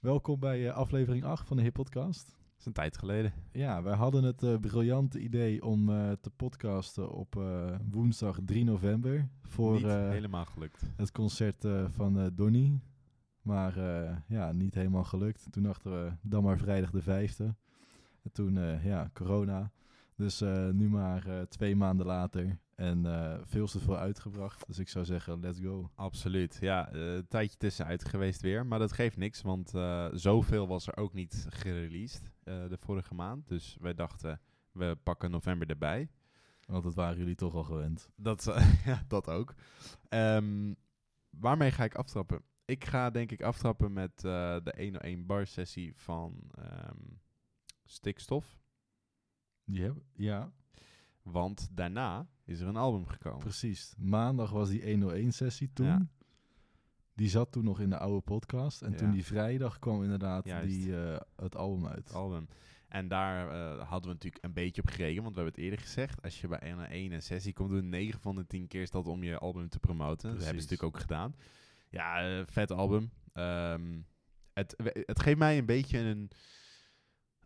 [0.00, 2.26] Welkom bij eh, aflevering 8 van de Hip Podcast.
[2.26, 3.32] Dat is een tijd geleden.
[3.52, 7.42] Ja, wij hadden het eh, briljante idee om eh, te podcasten op
[7.90, 10.82] woensdag 3 november voor Niet helemaal gelukt.
[10.96, 12.80] het concert van Donny.
[13.42, 13.78] Maar
[14.26, 15.46] ja, niet helemaal gelukt.
[15.50, 17.44] Toen dachten we dan maar vrijdag de 5e.
[18.22, 19.72] En toen, ja, corona.
[20.20, 22.58] Dus eh, nu maar eh, twee maanden later.
[22.74, 24.66] En eh, veel te veel uitgebracht.
[24.66, 25.90] Dus ik zou zeggen, let's go.
[25.94, 26.58] Absoluut.
[26.60, 28.66] Ja, een tijdje tussenuit geweest weer.
[28.66, 29.72] Maar dat geeft niks, want
[30.12, 33.48] zoveel was er ook niet gereleased de vorige maand.
[33.48, 34.40] Dus wij dachten,
[34.72, 36.08] we pakken november erbij.
[36.66, 38.10] Want dat waren jullie toch al gewend.
[38.16, 38.44] Dat,
[38.84, 39.54] ja, dat ook.
[40.08, 40.74] Ehm,
[41.30, 42.42] waarmee ga ik aftrappen?
[42.64, 46.96] Ik ga denk ik aftrappen met eh, de 101 bar sessie van ehm,
[47.84, 48.59] Stikstof.
[49.70, 50.52] Die hebben, ja,
[51.22, 53.38] Want daarna is er een album gekomen.
[53.38, 53.94] precies.
[53.98, 55.86] Maandag was die 101-sessie toen.
[55.86, 56.06] Ja.
[57.14, 58.82] Die zat toen nog in de oude podcast.
[58.82, 60.68] En toen die vrijdag kwam inderdaad Juist.
[60.68, 61.96] die, eh, het album uit.
[61.96, 62.48] Het album.
[62.88, 65.86] En daar eh, hadden we natuurlijk een beetje op gerekend, want we hebben het eerder
[65.86, 66.22] gezegd.
[66.22, 68.90] Als je bij een, een een sessie komt doen, 9 van de 10 keer is
[68.90, 70.30] dat om je album te promoten.
[70.30, 70.70] Dat hebben ze Precies.
[70.70, 71.34] natuurlijk ook gedaan.
[71.90, 73.10] Ja, eh, vet album.
[73.32, 74.00] Ehm,
[74.52, 74.74] het,
[75.06, 76.30] het geeft mij een beetje een,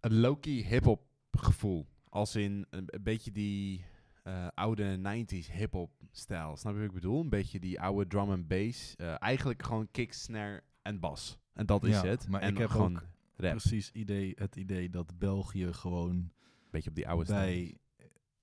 [0.00, 1.86] een low-key hip-hop gevoel.
[2.14, 3.84] Als in een, een beetje die
[4.22, 6.56] eh, oude 90s hip-hop stijl.
[6.56, 7.20] Snap je wat ik bedoel?
[7.20, 8.94] Een beetje die oude drum en bass.
[8.96, 11.38] Eh, eigenlijk gewoon kick, snare en bas.
[11.52, 12.28] En dat is Ja, het.
[12.28, 13.00] maar en ik heb gewoon
[13.36, 13.50] rap.
[13.50, 16.32] Precies idee, het idee dat België gewoon
[16.70, 17.72] beetje op die oude stijl.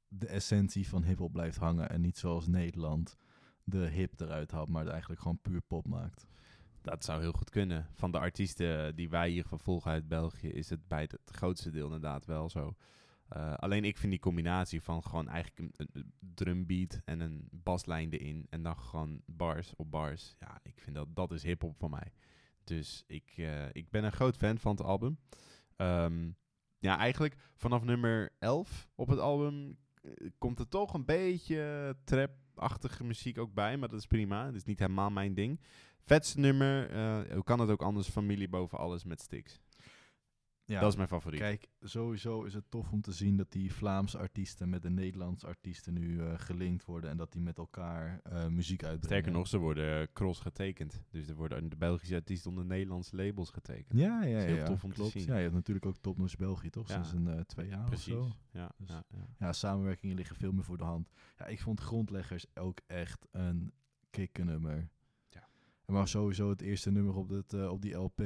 [0.07, 1.89] de essentie van hip-hop blijft hangen.
[1.89, 3.15] En niet zoals Nederland
[3.63, 6.25] de hip eruit haalt, maar het eigenlijk gewoon puur pop maakt.
[6.81, 7.87] Dat zou heel goed kunnen.
[7.93, 11.85] Van de artiesten die wij hier volgen uit België is het bij het grootste deel
[11.85, 12.75] inderdaad wel zo.
[13.31, 18.47] Eh, alleen ik vind die combinatie van gewoon eigenlijk een, drumbeat en een baslijn erin
[18.49, 20.35] en dan gewoon bars op bars.
[20.39, 22.11] Ja, ik vind dat dat is hip-hop voor mij.
[22.63, 25.19] Dus ik, eh, ik ben een groot fan van het album.
[25.75, 26.31] Ehm,
[26.77, 33.03] ja, eigenlijk vanaf nummer 11 op het album eh, komt er toch een beetje trap-achtige
[33.03, 34.45] muziek ook bij, maar dat is prima.
[34.45, 35.59] Dat is niet helemaal mijn ding.
[36.03, 39.61] Vetste nummer, eh, hoe kan het ook anders, familie boven alles met Stix.
[40.71, 41.39] Ja, Dat is mijn favoriet.
[41.39, 45.47] Kijk, sowieso is het tof om te zien dat die Vlaamse artiesten met de Nederlandse
[45.47, 49.03] artiesten nu eh, gelinkt worden en dat die met elkaar eh, muziek uitbrengen.
[49.03, 51.03] Sterker nog, ze worden cross getekend.
[51.09, 53.99] Dus er worden de Belgische artiesten onder Nederlandse labels getekend.
[53.99, 54.47] Ja, ja, is ja.
[54.47, 55.25] heel ja, tof om te zien.
[55.25, 56.89] Ja, je hebt natuurlijk ook Topnotch België, toch?
[56.89, 58.13] Sinds een eh, twee jaar Precies.
[58.13, 58.35] of zo.
[58.51, 59.03] Ja, Dus- ja,
[59.39, 59.53] ja.
[59.53, 61.09] Samenwerkingen liggen veel meer voor de hand.
[61.37, 63.71] Ja, ik vond Grondleggers ook echt een
[64.09, 64.89] kickennummer.
[65.29, 65.47] Ja.
[65.85, 68.21] En Maar sowieso het eerste nummer op, dit, eh, op die LP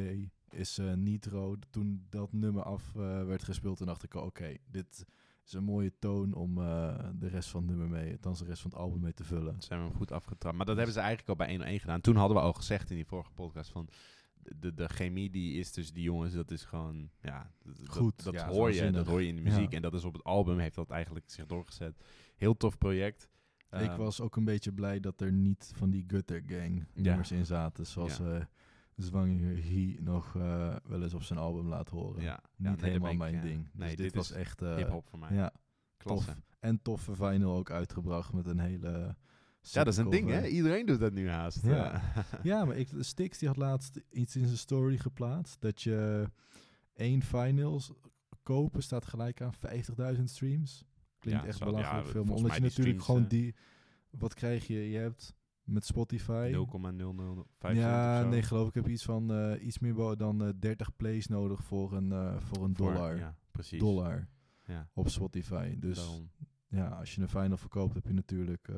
[0.54, 1.56] is eh, Nitro.
[1.70, 5.06] Toen dat nummer af eh, werd gespeeld, toen dacht ik, al, oké, dit
[5.46, 8.62] is een mooie toon om eh, de rest van het nummer mee, althans de rest
[8.62, 9.54] van het album mee te vullen.
[9.54, 10.56] Dat zijn we hem goed afgetrapt.
[10.58, 12.02] Maar dat hebben ze eigenlijk al bij 101 gedaan.
[12.02, 13.90] Toen hadden we al gezegd in die vorige podcast van...
[14.60, 17.10] De, de chemie die is tussen die jongens, dat is gewoon...
[17.22, 19.50] Ja, dat, Goed, Dat, ja, hoor je, dat hoor je in de Ja.
[19.50, 19.74] muziek.
[19.74, 22.04] En dat is op het album, heeft dat eigenlijk zich doorgezet.
[22.36, 23.30] Heel tof project.
[23.70, 27.46] ik was ook een beetje blij dat er niet van die Gutter Gang nummers in
[27.46, 28.50] zaten, zoals Ja.
[28.96, 32.22] Zwanger Guy nog eh, wel eens op zijn album laat horen.
[32.22, 33.70] Ja, niet nee, helemaal ik, mijn eh, ding.
[33.74, 35.34] Nee, dus dit, dit, was echt eh, hip-hop voor mij.
[35.36, 35.52] ja,
[35.98, 36.26] Klasse.
[36.26, 36.38] tof.
[36.60, 39.16] En toffe vinyl ook uitgebracht met een hele.
[39.62, 40.48] Ja, dat is een ding, hè?
[40.48, 41.62] Iedereen doet dat nu haast.
[41.64, 42.02] Ja.
[42.44, 45.62] Ja, maar ik, Stix die had laatst iets in zijn story geplaatst.
[45.62, 46.30] Dat je
[46.94, 47.92] één vinyl s-
[48.44, 49.54] kopen staat gelijk aan
[50.16, 50.86] 50.000 streams.
[51.20, 52.24] Klinkt Ja, echt belachelijk ja, veel.
[52.24, 53.56] Maar omdat je natuurlijk gewoon die...
[54.10, 54.90] Wat krijg je?
[54.90, 55.34] Je hebt
[55.66, 56.50] met Spotify...
[56.54, 58.30] 0,005 ja, of zo.
[58.30, 61.94] nee, geloof ik heb iets van eh, iets meer dan eh, 30 plays nodig voor
[61.94, 63.18] een, eh, voor een Voor- dollar.
[63.18, 63.80] Ja, precies.
[63.80, 64.28] dollar
[64.66, 65.80] Ja, op Spotify.
[65.80, 66.30] Dus daarom.
[66.68, 68.70] ja, als je een vinyl verkoopt, heb je natuurlijk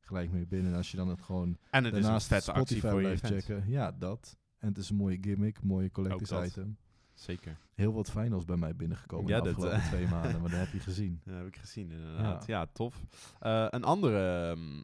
[0.00, 0.70] gelijk meer binnen.
[0.70, 3.00] En als je dan het gewoon En het is een daarnaast vette actie Spotify voor
[3.00, 4.36] blijft checken, ja, dat.
[4.58, 6.46] En het is een mooie gimmick, mooie collectors dat.
[6.46, 6.76] item.
[7.14, 7.56] Zeker.
[7.74, 10.72] Heel wat vinyls bij mij binnengekomen Ja, de dat, afgelopen twee maanden, maar dat heb
[10.72, 11.20] je gezien.
[11.24, 12.46] Ja, heb ik gezien inderdaad.
[12.46, 13.04] Ja, tof.
[13.38, 14.82] Een andere ehm,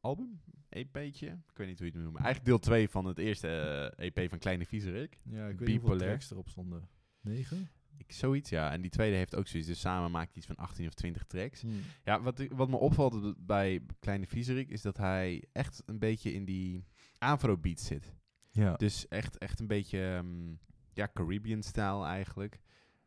[0.00, 0.40] album,
[0.72, 1.26] EP'tje.
[1.26, 2.22] Ik weet niet hoe je het moet noemen.
[2.22, 3.48] Eigenlijk deel 2 van het eerste
[3.96, 5.18] eh, EP van Kleine Viezerik.
[5.22, 6.88] Ja, ik weet niet hoeveel tracks erop stonden.
[7.20, 7.68] Negen?
[7.96, 8.72] Ik, zoiets, ja.
[8.72, 9.68] En die tweede heeft ook zoiets.
[9.68, 11.60] Dus samen maakt iets van 18 of 20 tracks.
[11.60, 11.80] Hmm.
[12.04, 16.44] Ja, wat, wat me opvalt bij Kleine Viezerik is dat hij echt een beetje in
[16.44, 16.84] die
[17.18, 18.14] Afrobeat zit.
[18.50, 20.54] Ja, Dus echt, echt een beetje ehm,
[20.92, 22.60] ja, Caribbean-stijl eigenlijk.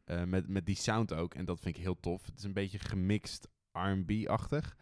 [0.03, 1.33] Eh, met, met die sound ook.
[1.33, 2.25] En dat vind ik heel tof.
[2.25, 4.75] Het is een beetje gemixt R&B-achtig.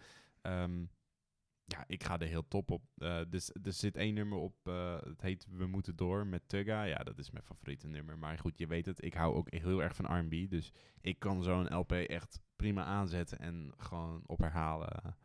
[1.65, 2.83] Ja, ik ga er heel top op.
[2.97, 6.83] Eh, dus er zit één nummer op, eh, het heet We Moeten Door met Tugga.
[6.83, 8.17] Ja, dat is mijn favoriete nummer.
[8.17, 10.49] Maar goed, je weet het, ik hou ook heel erg van R&B.
[10.49, 10.71] Dus
[11.01, 15.15] ik kan zo'n LP echt prima aanzetten en gewoon op herhalen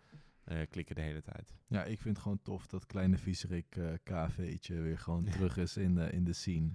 [0.44, 1.55] eh, klikken de hele tijd.
[1.67, 5.76] ja, ik vind het gewoon tof dat kleine viezerik eh KV'tje weer gewoon terug is
[5.76, 6.70] in, de in de scene.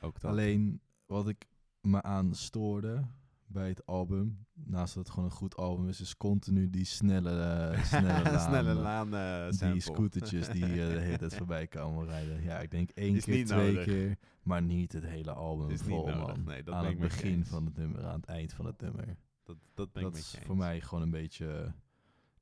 [0.00, 0.30] ook dat.
[0.30, 1.46] Alleen wat ik
[1.80, 3.06] me aan stoorde
[3.54, 7.30] bij het album, naast dat het gewoon een goed album is, is continu die snelle,
[7.72, 8.40] eh, snelle laan.
[8.40, 9.80] Snelle laan eh, die sample.
[9.80, 12.42] scootertjes die eh, de hele tijd voorbij komen rijden.
[12.42, 13.84] Ja, ik denk één Is keer, twee nodig.
[13.84, 16.44] keer, maar niet het hele album Is vol, man.
[16.44, 19.16] Nee, dat aan het begin van het nummer, aan het eind van het nummer.
[19.42, 21.72] Dat, dat ben Dat is voor mij gewoon een beetje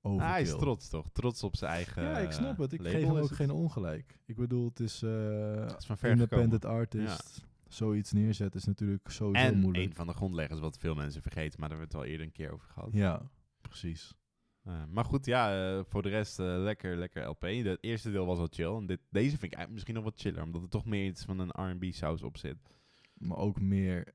[0.05, 0.31] Ah, overkill.
[0.33, 1.09] hij is trots toch?
[1.13, 2.73] Trots op zijn eigen Ja, ik snap het.
[2.73, 3.33] Ik label geef hem ook het.
[3.37, 4.19] geen ongelijk.
[4.27, 5.11] Ik bedoel, het is, eh
[5.55, 6.81] Het is van ver independent gekomen.
[6.81, 7.45] artist.
[7.73, 9.85] Zoiets neerzetten is natuurlijk sowieso En moeilijk.
[9.89, 12.27] een van de grondleggers wat veel mensen vergeten, maar daar hebben we het al eerder
[12.27, 12.89] een keer over gehad.
[12.93, 13.31] Ja,
[13.61, 14.15] precies.
[14.63, 17.43] Eh, maar goed, ja, eh, voor de rest eh, lekker, lekker LP.
[17.43, 18.77] Het eerste deel was al chill.
[18.77, 21.25] En dit, deze vind ik eigenlijk misschien nog wat chiller, omdat er toch meer iets
[21.25, 22.57] van een R&B saus op zit.
[23.15, 24.15] Maar ook meer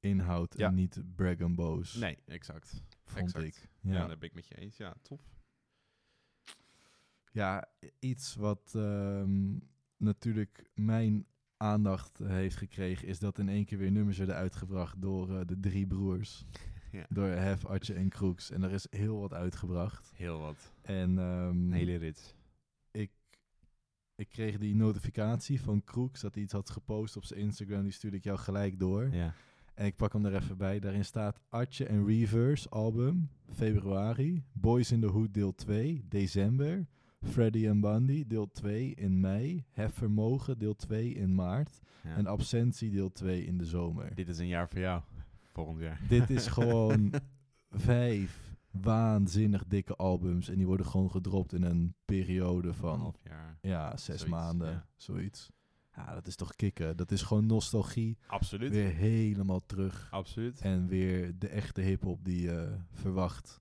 [0.00, 0.68] inhoud Ja.
[0.68, 2.82] en niet brag and boos, Nee, exact.
[3.04, 3.44] vond exact.
[3.44, 3.68] ik.
[3.80, 4.06] Ja, Ja.
[4.06, 4.76] daar ben ik met je eens.
[4.76, 5.20] Ja, tof.
[7.32, 7.68] Ja,
[7.98, 9.58] iets wat ehm,
[9.96, 11.26] natuurlijk mijn
[11.62, 15.60] aandacht heeft gekregen, is dat in één keer weer nummers werden uitgebracht door eh, de
[15.60, 16.44] drie broers.
[16.92, 17.06] Ja.
[17.08, 18.50] Door Hef, Atje en Kroeks.
[18.50, 20.12] En er is heel wat uitgebracht.
[20.14, 20.72] Heel wat.
[20.82, 22.34] En ehm, Een hele rits.
[22.90, 23.10] ik,
[24.14, 27.82] ik kreeg die notificatie van Kroeks dat hij iets had gepost op zijn Instagram.
[27.82, 29.08] Die stuurde ik jou gelijk door.
[29.12, 29.34] Ja.
[29.74, 30.78] En ik pak hem er even bij.
[30.78, 34.42] Daarin staat Artje en Reverse album, februari.
[34.52, 36.86] Boys in the Hood deel 2, december.
[37.24, 39.64] Freddy and Bundy deel 2 in mei.
[39.70, 41.80] Hef Vermogen deel 2 in maart.
[42.04, 42.16] ja.
[42.16, 44.14] En Absentie deel 2 in de zomer.
[44.14, 45.02] Dit is een jaar voor jou.
[45.52, 46.00] Volgend jaar.
[46.08, 47.12] Dit is gewoon
[47.70, 50.48] vijf waanzinnig dikke albums.
[50.48, 53.58] En die worden gewoon gedropt in een periode Een van half jaar.
[53.62, 54.70] ja, zes Zoiets, maanden.
[54.70, 54.86] ja.
[54.96, 55.50] Zoiets.
[55.96, 56.96] Ja, dat is toch kicken.
[56.96, 58.18] Dat is gewoon nostalgie.
[58.26, 58.70] Absoluut.
[58.72, 60.08] Weer helemaal terug.
[60.10, 60.60] Absoluut.
[60.60, 63.60] En weer de echte hip-hop die je verwacht.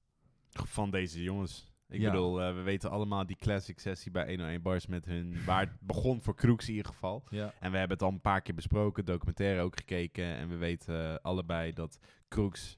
[0.52, 1.71] Van deze jongens.
[1.92, 2.12] Ik Ja.
[2.12, 5.36] bedoel, eh, we weten allemaal die classic sessie bij 101 Bars met hun...
[5.46, 7.24] Waar het begon voor Kroeks in ieder geval.
[7.30, 7.54] Ja.
[7.60, 10.26] En we hebben het al een paar keer besproken, documentaire ook gekeken.
[10.26, 12.78] En we weten eh, allebei dat Kroeks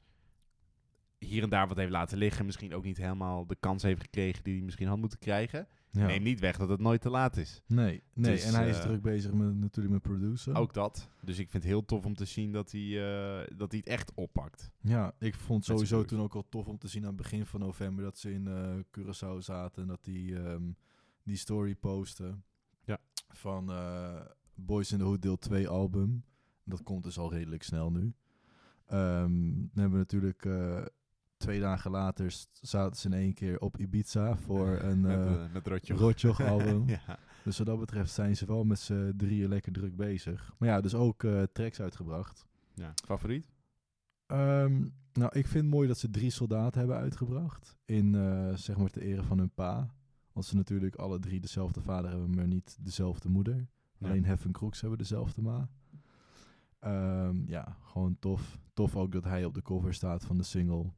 [1.20, 2.46] hier en daar wat heeft laten liggen.
[2.46, 5.68] Misschien ook niet helemaal de kans heeft gekregen die hij misschien had moeten krijgen.
[5.94, 6.06] Ja.
[6.06, 7.62] Neem niet weg dat het nooit te laat is.
[7.68, 8.32] Nee, nee.
[8.32, 10.56] Dus, en hij is eh, druk bezig met natuurlijk met producer.
[10.56, 11.10] Ook dat.
[11.22, 13.90] Dus ik vind het heel tof om te zien dat hij, eh, dat hij het
[13.90, 14.72] echt oppakt.
[14.82, 17.46] Ja, ik vond Met sowieso toen ook al tof om te zien aan het begin
[17.46, 20.72] van november dat ze in eh Curaçao zaten en dat die ehm,
[21.24, 22.44] die story posten.
[22.84, 23.00] Ja.
[23.30, 23.72] Van
[24.56, 26.24] Boys in the Hood deel 2 album.
[26.64, 28.14] Dat komt dus al redelijk snel nu.
[28.86, 30.46] Ehm, dan hebben we natuurlijk
[31.44, 35.54] twee dagen later zaten ze in één keer op Ibiza voor een met, eh eh,
[35.54, 36.00] met Rotjoch.
[36.00, 36.88] Rotjoch album.
[36.88, 37.20] ja.
[37.44, 40.54] Dus wat dat betreft zijn ze wel met z'n drieën lekker druk bezig.
[40.58, 42.46] Maar ja, dus ook eh, tracks uitgebracht.
[42.74, 42.94] ja.
[43.06, 43.46] Favoriet?
[44.26, 47.78] Ehm, nou, ik vind het mooi dat ze drie soldaten hebben uitgebracht.
[47.86, 49.94] In, eh, zeg maar, te ere van hun pa.
[50.32, 53.68] Want ze natuurlijk alle drie dezelfde vader hebben, maar niet dezelfde moeder.
[53.98, 54.08] Ja.
[54.08, 55.70] Alleen Hef en Kroeks hebben dezelfde ma.
[56.80, 58.60] Ehm, ja, gewoon tof.
[58.74, 60.94] Tof ook dat hij op de cover staat van de single.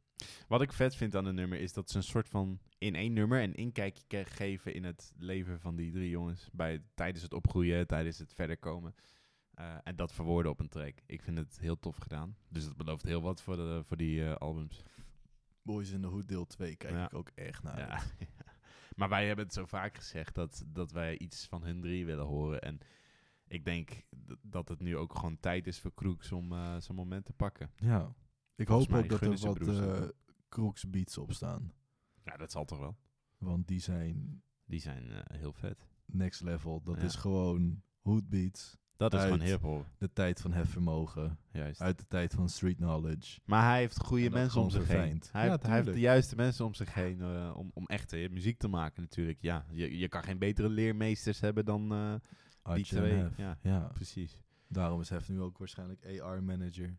[0.47, 3.13] Wat ik vet vind aan het nummer is dat ze een soort van in één
[3.13, 6.49] nummer een inkijkje geven in het leven van die drie jongens.
[6.51, 8.95] Bij, tijdens het opgroeien, tijdens het verder komen.
[9.53, 10.97] Eh, en dat verwoorden op een track.
[11.05, 12.37] Ik vind het heel tof gedaan.
[12.49, 14.83] Dus dat belooft heel wat voor, de, voor die eh, albums.
[15.61, 17.05] Boys in the Hood deel 2 kijk Ja.
[17.05, 18.01] ik ook echt naar Ja.
[18.95, 22.25] maar wij hebben het zo vaak gezegd dat, dat wij iets van hun drie willen
[22.25, 22.61] horen.
[22.61, 22.79] En
[23.47, 24.01] ik denk
[24.41, 27.71] dat het nu ook gewoon tijd is voor Kroeks om eh zijn moment te pakken.
[27.75, 28.13] Ja.
[28.55, 30.11] Ik Volgens hoop ook dat er wat wel.
[30.49, 31.71] Kroeks beats op staan.
[32.23, 32.95] Ja, dat zal toch wel.
[33.37, 35.87] Want die zijn Die zijn eh, heel vet.
[36.05, 36.81] next level.
[36.83, 37.03] Dat Ja.
[37.03, 38.77] is gewoon hood beats.
[38.97, 39.85] Dat is gewoon hip-hop.
[39.97, 41.37] De tijd van hefvermogen.
[41.51, 41.81] Juist.
[41.81, 43.39] Uit de tijd van street knowledge.
[43.45, 45.21] Maar hij heeft goede mensen om zich heen.
[45.31, 48.27] Hij, Ja, heeft, hij heeft de juiste mensen om zich heen eh, om, om echte
[48.31, 49.41] muziek te maken natuurlijk.
[49.41, 53.23] Ja, je, je kan geen betere leermeesters hebben dan eh, die twee.
[53.37, 54.39] Ja, Ja, precies.
[54.67, 56.97] daarom is Hef nu ook waarschijnlijk AR-manager.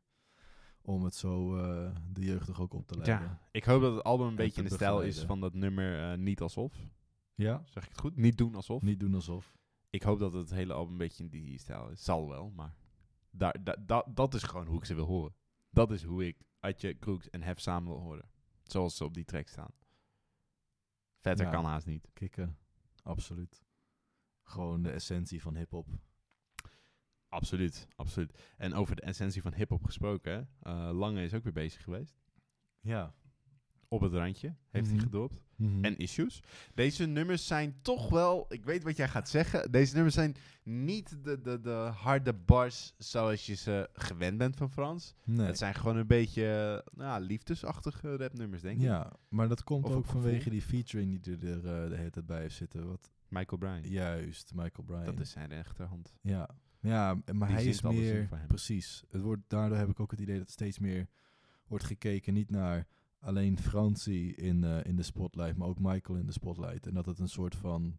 [0.86, 3.28] Om het zo eh, de jeugdig ook op te leiden.
[3.28, 5.54] Ja, ik hoop dat het album een En beetje in de stijl is van dat
[5.54, 6.72] nummer eh, Niet Alsof.
[7.34, 7.62] Ja?
[7.64, 8.16] Zeg ik het goed?
[8.16, 8.82] Niet doen alsof.
[8.82, 9.56] Niet doen alsof.
[9.90, 12.04] Ik hoop dat het hele album een beetje in die stijl is.
[12.04, 12.74] Zal wel, maar
[13.30, 15.34] daar, da- da- dat is gewoon hoe ik ze wil horen.
[15.70, 18.28] Dat is hoe ik Atje, Kroeks en Hef samen wil horen.
[18.62, 19.70] Zoals ze op die track staan.
[21.20, 21.52] Vetter Ja.
[21.52, 22.10] kan haast niet.
[22.12, 22.56] Kikken.
[23.02, 23.62] Absoluut.
[24.42, 25.86] Gewoon de essentie van hip-hop.
[27.28, 28.38] Absoluut, absoluut.
[28.56, 32.16] En over de essentie van hip-hop gesproken, eh, Lange is ook weer bezig geweest.
[32.80, 33.14] Ja.
[33.88, 34.94] Op het randje heeft Mhm.
[34.94, 35.44] hij gedropt.
[35.58, 36.42] En En issues.
[36.74, 39.70] Deze nummers zijn toch wel, ik weet wat jij gaat zeggen.
[39.72, 44.70] Deze nummers zijn niet de, de, de harde bars zoals je ze gewend bent van
[44.70, 45.14] Frans.
[45.24, 45.46] nee.
[45.46, 48.82] Het zijn gewoon een beetje nou, liefdesachtige rapnummers, denk ik.
[48.82, 50.22] Ja, maar dat komt Of ook gevoel.
[50.22, 52.86] vanwege die featuring die er eh, de hele tijd bij heeft zitten.
[52.88, 53.82] Wat Michael Bryan.
[53.82, 55.04] juist, Michael Bryan.
[55.04, 56.14] Dat is zijn rechterhand.
[56.20, 56.48] Ja,
[56.80, 58.28] Ja, maar hij is meer...
[58.46, 59.04] Precies.
[59.08, 61.08] Het wordt, daardoor heb ik ook het idee dat het steeds meer
[61.66, 62.34] wordt gekeken.
[62.34, 62.86] Niet naar
[63.20, 66.86] alleen Francie in, eh, in de spotlight, maar ook Michael in de spotlight.
[66.86, 67.98] En dat het een soort van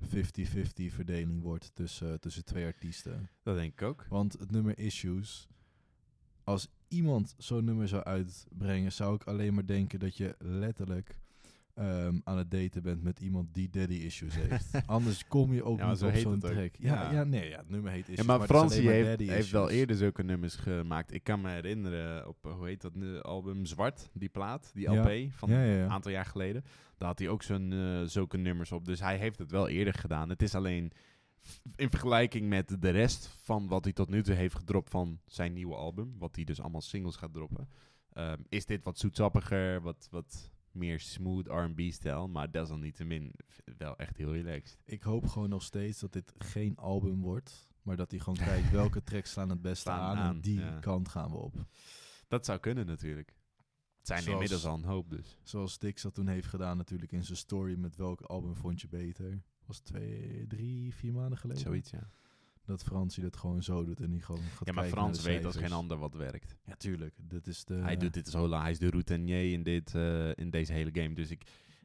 [0.00, 3.30] 50-50 verdeling wordt tussen, tussen twee artiesten.
[3.42, 4.06] Dat denk ik ook.
[4.08, 5.48] Want het nummer Issues,
[6.44, 11.18] als iemand zo'n nummer zou uitbrengen, zou ik alleen maar denken dat je letterlijk
[11.74, 14.80] ehm, aan het daten bent met iemand die daddy issues heeft.
[14.86, 16.76] Anders kom je ook Ja, niet zo op heet zo'n track.
[16.76, 17.12] Ja, Ja.
[17.12, 17.24] ja.
[17.24, 18.26] nee, ja, het nummer heet issues.
[18.26, 21.12] Maar maar heeft, heeft wel eerder zulke nummers gemaakt.
[21.12, 24.88] Ik kan me herinneren op, eh, hoe heet dat nu, album Zwart, die plaat, die.
[24.88, 26.64] LP van een aantal jaar geleden.
[26.96, 28.84] Daar had hij ook zo'n, eh, zulke nummers op.
[28.84, 30.28] Dus hij heeft het wel eerder gedaan.
[30.28, 30.92] Het is alleen
[31.76, 35.52] in vergelijking met de rest van wat hij tot nu toe heeft gedropt van zijn
[35.52, 37.68] nieuwe album, wat hij dus allemaal singles gaat droppen,
[38.12, 42.28] ehm, is dit wat zoetsappiger, wat, wat meer smooth R&B-stijl.
[42.28, 43.34] Maar desalniettemin
[43.78, 44.78] wel echt heel relaxed.
[44.84, 47.68] Ik hoop gewoon nog steeds dat dit geen album wordt.
[47.82, 50.78] Maar dat hij gewoon kijkt welke tracks slaan het beste aan, aan, En die ja.
[50.78, 51.66] kant gaan we op.
[52.28, 53.28] Dat zou kunnen natuurlijk.
[53.98, 55.38] Het zijn Zoals- inmiddels al een hoop dus.
[55.42, 58.88] Zoals Stix dat toen heeft gedaan natuurlijk in zijn story met welk album vond je
[58.88, 59.42] beter.
[59.66, 61.62] Was twee, drie, vier maanden geleden?
[61.62, 62.10] Zoiets, ja.
[62.64, 65.56] Dat Fransie dat gewoon zo doet en niet gewoon gaat Ja, maar Frans weet als
[65.56, 66.56] geen ander wat werkt.
[66.64, 67.14] Ja, tuurlijk.
[67.16, 67.74] Dit is de...
[67.74, 68.62] Hij doet dit zo lang.
[68.62, 71.14] Hij is de routinier in, dit, eh, in deze hele game.
[71.14, 71.42] Dus ik,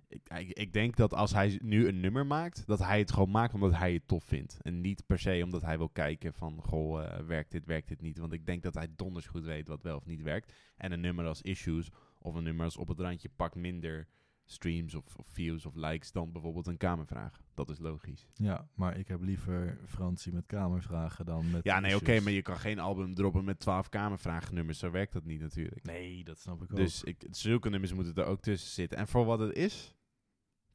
[0.07, 3.31] ik, ik, ik denk dat als hij nu een nummer maakt, dat hij het gewoon
[3.31, 4.57] maakt omdat hij het tof vindt.
[4.61, 8.01] En niet per se omdat hij wil kijken van, goh, eh, werkt dit, werkt dit
[8.01, 8.17] niet.
[8.17, 10.53] Want ik denk dat hij donders goed weet wat wel of niet werkt.
[10.77, 14.07] En een nummer als Issues of een nummer als Op het Randje pakt minder
[14.51, 17.41] streams of, of views of likes dan bijvoorbeeld een kamervraag.
[17.53, 18.27] Dat is logisch.
[18.33, 22.41] Ja, maar ik heb liever Fransie met kamervragen dan met Ja, nee, oké, maar je
[22.41, 24.79] kan geen album droppen met 12 kamervraagnummers.
[24.79, 25.83] Zo werkt dat niet natuurlijk.
[25.83, 26.77] Nee, dat snap ik ook.
[26.77, 28.97] Dus ik, zulke nummers moeten er ook tussen zitten.
[28.97, 29.95] En voor wat het is,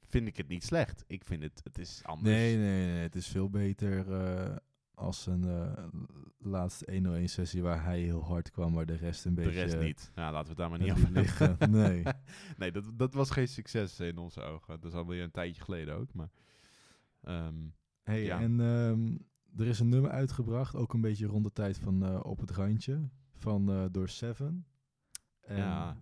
[0.08, 1.04] vind ik het niet slecht.
[1.06, 2.36] Ik vind het, het is anders.
[2.36, 3.02] Nee, nee, nee.
[3.02, 4.56] Het is veel beter eh,
[4.94, 5.84] als een eh,
[6.38, 9.60] laatste 101 sessie waar hij heel hard kwam, maar de rest een de beetje...
[9.60, 10.10] rest niet.
[10.14, 11.56] Nou, laten we het daar maar niet over liggen.
[11.70, 12.02] Nee.
[12.56, 14.80] nee, dat, dat was geen succes in onze ogen.
[14.80, 16.14] Dat is alweer een tijdje geleden ook.
[16.14, 16.30] Maar,
[17.20, 17.54] ehm,
[18.02, 18.40] Hey, Ja.
[18.40, 19.16] en ehm,
[19.60, 22.50] er is een nummer uitgebracht, ook een beetje rond de tijd van eh, Op het
[22.50, 24.66] Randje, van eh, door Seven.
[25.40, 25.96] En Ja.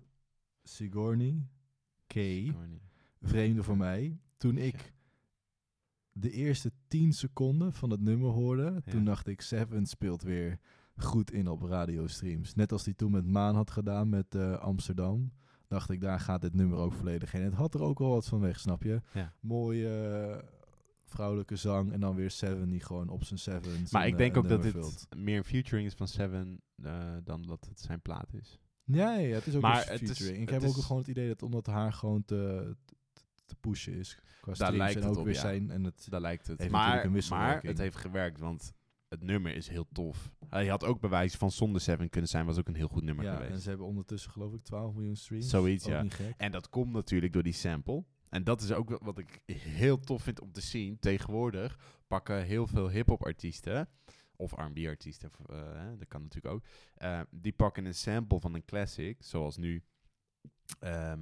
[0.62, 1.46] Sigourney,
[2.06, 2.14] K,
[3.20, 4.18] vreemde voor mij.
[4.36, 4.92] Toen ik.
[6.12, 10.58] De eerste 10 seconden van het nummer hoorde, toen dacht ik, Seven speelt weer
[10.96, 12.54] goed in op radiostreams.
[12.54, 15.32] Net als hij toen met Maan had gedaan met eh, Amsterdam.
[15.68, 17.42] Dacht ik, daar gaat dit nummer ook volledig in.
[17.42, 19.00] Het had er ook wel wat van weg, snap je?
[19.12, 19.32] Ja.
[19.40, 20.48] Mooie eh,
[21.04, 24.34] vrouwelijke zang en dan weer Seven die gewoon op zijn Sevens Maar ik eh, denk
[24.36, 25.06] een ook dat dit vult.
[25.16, 26.92] meer een featuring is van Seven eh,
[27.24, 28.58] dan dat het zijn plaat is.
[28.84, 30.42] Ja, ja, het is ook Maar een is- featuring.
[30.42, 32.76] ik heb ook gewoon het idee dat omdat haar gewoon te,
[33.54, 34.18] te, pushen is.
[34.40, 35.40] Qua streams lijkt en het ook op, weer ja.
[35.40, 36.58] zijn en het Daar lijkt het.
[36.58, 38.72] Heeft maar, een maar het heeft gewerkt, want
[39.08, 40.32] het nummer is heel tof.
[40.48, 43.24] Hij had ook bewijs van zonder Seven kunnen zijn, was ook een heel goed nummer
[43.24, 43.52] Ja, geweest.
[43.52, 45.48] en ze hebben ondertussen geloof ik 12 miljoen streams.
[45.48, 46.34] Zoiets, Ook ja.
[46.36, 48.04] En dat komt natuurlijk door die sample.
[48.28, 50.98] En dat is ook wat ik heel tof vind om te zien.
[50.98, 53.88] Tegenwoordig pakken heel veel hip-hop artiesten,
[54.36, 55.56] of RB artiesten, eh,
[55.98, 56.64] dat kan natuurlijk ook.
[56.94, 59.82] eh, die pakken een sample van een classic, zoals nu
[60.78, 61.20] ehm,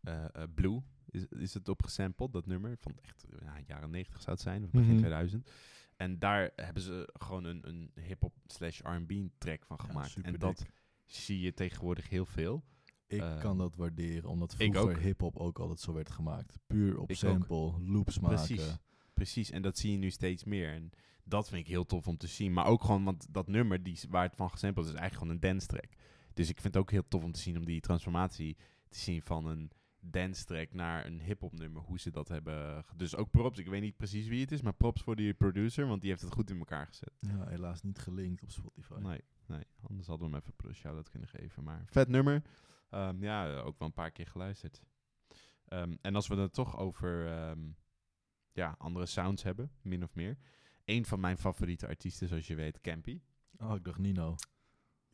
[0.00, 0.82] eh, eh, Blue.
[1.14, 2.76] Is, is het op gesampled, dat nummer?
[2.80, 4.98] Van echt ja, jaren 90 zou het zijn, of begin Mhm.
[4.98, 5.50] 2000.
[5.96, 10.20] En daar hebben ze gewoon een, een hip-hop slash R&B track van Ja, gemaakt.
[10.22, 10.66] en dat
[11.04, 12.64] zie je tegenwoordig heel veel.
[13.06, 16.58] Ik eh, kan dat waarderen, omdat vroeger hip-hop ook altijd zo werd gemaakt.
[16.66, 18.36] Puur op Ik sample, loops maken.
[18.46, 18.76] Precies.
[19.12, 20.72] Precies, en dat zie je nu steeds meer.
[20.72, 20.90] En
[21.24, 22.52] dat vind ik heel tof om te zien.
[22.52, 25.42] Maar ook gewoon, want dat nummer die, waar het van gesampled is, is eigenlijk gewoon
[25.42, 25.92] een dance track.
[26.34, 28.56] Dus ik vind het ook heel tof om te zien, om die transformatie
[28.88, 29.70] te zien van een
[30.10, 31.82] dance track naar een hip-hop nummer.
[31.82, 32.84] Hoe ze dat hebben.
[32.96, 35.86] Dus ook props, ik weet niet precies wie het is, maar props voor die producer,
[35.86, 37.12] want die heeft het goed in elkaar gezet.
[37.20, 38.98] Ja, helaas niet gelinkt op Spotify.
[39.00, 41.64] Nee, nee, anders hadden we hem even een shout-out kunnen geven.
[41.64, 42.42] Maar vet nummer.
[42.90, 44.82] Ehm, ja, ook wel een paar keer geluisterd.
[45.64, 47.70] Ehm, en als we het toch over ehm,
[48.52, 50.38] ja, andere sounds hebben, min of meer.
[50.84, 53.20] Een van mijn favoriete artiesten, zoals je weet, Campy.
[53.58, 54.36] Oh, ik dacht Nino.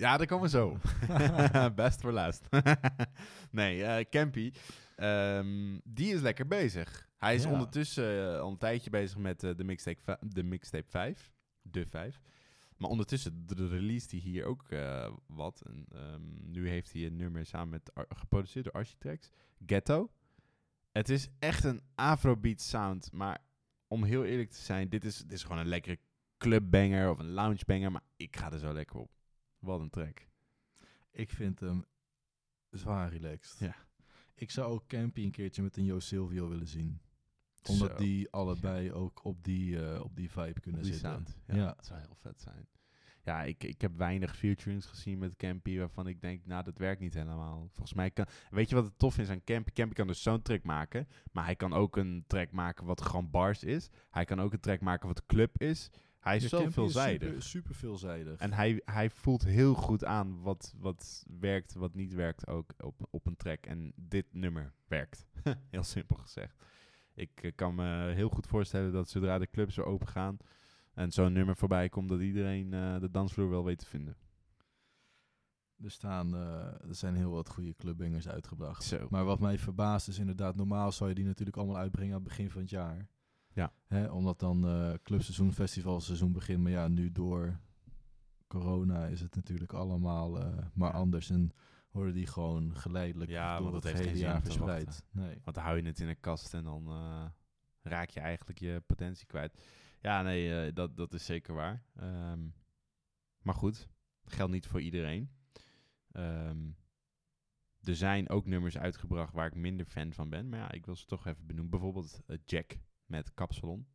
[0.01, 0.77] Ja, daar komen we zo.
[1.75, 2.49] Best voor last.
[3.51, 4.53] nee, eh Campy,
[4.97, 7.09] ehm, die is lekker bezig.
[7.17, 7.51] Hij is Ja.
[7.51, 11.33] ondertussen eh, al een tijdje bezig met eh, de, mixtape de Mixtape 5.
[11.63, 12.21] De 5.
[12.77, 14.67] Maar ondertussen release hij hier ook
[15.27, 15.61] wat.
[15.61, 19.31] En, ehm, nu heeft hij een nummer samen met geproduceerd door Architects.
[19.67, 20.11] Ghetto.
[20.93, 23.13] Het is echt een afrobeat sound.
[23.13, 23.39] Maar
[23.89, 25.99] om heel eerlijk te zijn, dit is, dit is gewoon een lekkere
[26.39, 27.93] clubbanger of een loungebanger.
[27.93, 29.11] Maar ik ga er zo lekker op.
[29.61, 30.27] Wat een track.
[31.11, 31.85] Ik vind hem
[32.71, 33.59] zwaar relaxed.
[33.59, 33.75] Ja.
[34.35, 37.01] Ik zou ook Campy een keertje met een Jo Silvio willen zien.
[37.69, 37.97] Omdat Zo.
[37.97, 41.11] die allebei ook op die, eh, op die vibe kunnen Die zitten.
[41.11, 41.39] sound.
[41.47, 41.67] Ja, Ja.
[41.77, 42.69] dat zou heel vet zijn.
[43.23, 47.01] Ja, ik, ik heb weinig featurings gezien met Campy waarvan ik denk, nou, dat werkt
[47.01, 47.69] niet helemaal.
[47.69, 48.27] Volgens mij kan...
[48.51, 49.71] Weet je wat het tof is aan Campy?
[49.73, 53.31] Campy kan dus zo'n track maken, maar hij kan ook een track maken wat gewoon
[53.31, 53.89] bars is.
[54.11, 55.91] Hij kan ook een track maken wat club is.
[56.21, 57.29] Hij is zo Campy veelzijdig.
[57.29, 58.41] Super, super veelzijdig.
[58.41, 63.07] En hij, hij voelt heel goed aan wat, wat werkt, wat niet werkt ook op,
[63.11, 63.67] op een track.
[63.67, 65.27] En dit nummer werkt.
[65.71, 66.65] heel simpel gezegd.
[67.15, 70.39] Ik eh, kan me heel goed voorstellen dat zodra de clubs weer open gaan
[70.95, 74.17] en zo'n nummer voorbij komt, dat iedereen eh, de dansvloer wel weet te vinden.
[75.83, 78.83] er, staan, eh, er zijn heel wat goede clubbangers uitgebracht.
[78.83, 79.07] Zo.
[79.11, 82.29] Maar wat mij verbaast is inderdaad, normaal zou je die natuurlijk allemaal uitbrengen aan het
[82.29, 83.09] begin van het jaar.
[83.53, 83.73] Ja.
[83.87, 86.61] Hè, omdat dan eh clubseizoen, festivalseizoen begint.
[86.63, 87.59] Maar ja, nu door
[88.47, 90.99] corona is het natuurlijk allemaal eh, maar Ja.
[90.99, 91.31] anders.
[91.31, 91.53] En
[91.91, 95.05] worden die gewoon geleidelijk Ja, door want het heeft hele jaar verspreid.
[95.11, 95.39] Nee.
[95.45, 97.25] Want dan hou je het in een kast en dan eh,
[97.83, 99.63] raak je eigenlijk je potentie kwijt.
[100.01, 101.83] Ja, nee, dat, dat is zeker waar.
[101.97, 102.49] Ehm,
[103.43, 103.89] maar goed,
[104.25, 105.31] geldt niet voor iedereen.
[106.13, 106.71] Ehm,
[107.83, 110.49] er zijn ook nummers uitgebracht waar ik minder fan van ben.
[110.49, 111.71] Maar ja, ik wil ze toch even benoemen.
[111.71, 112.79] Bijvoorbeeld Jack
[113.11, 113.87] met Kapsalon.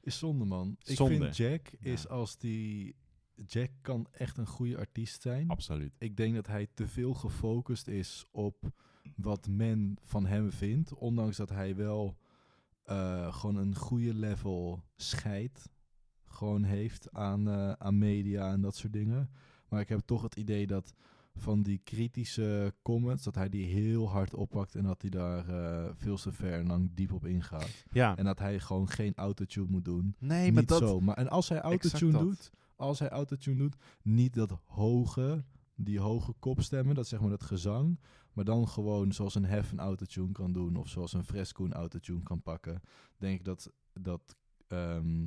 [0.00, 0.76] Is zonde, man.
[0.84, 2.96] Ik vind Jack is als die...
[3.46, 5.48] Jack kan echt een goede artiest zijn.
[5.48, 5.94] Absoluut.
[5.98, 8.70] ik denk dat hij te veel gefocust is op
[9.16, 10.94] wat men van hem vindt.
[10.94, 12.18] Ondanks dat hij wel
[12.82, 15.70] eh, gewoon een goede level scheid
[16.24, 19.30] gewoon heeft aan, eh, aan media en dat soort dingen.
[19.68, 20.94] Maar ik heb toch het idee dat
[21.36, 25.90] van die kritische comments, dat hij die heel hard oppakt en dat hij daar eh,
[25.94, 27.84] veel te ver en lang diep op ingaat.
[27.90, 30.14] Ja, En dat hij gewoon geen autotune moet doen.
[30.18, 30.78] nee, maar niet dat...
[30.78, 31.00] zo.
[31.00, 36.32] Maar, en als hij autotune doet, als hij autotune doet, niet dat hoge, die hoge
[36.32, 37.98] kopstemmen, dat zeg maar dat gezang,
[38.32, 41.72] maar dan gewoon zoals een Hef een autotune kan doen of zoals een Fresco een
[41.72, 42.82] autotune kan pakken,
[43.16, 45.26] denk ik dat, dat ehm,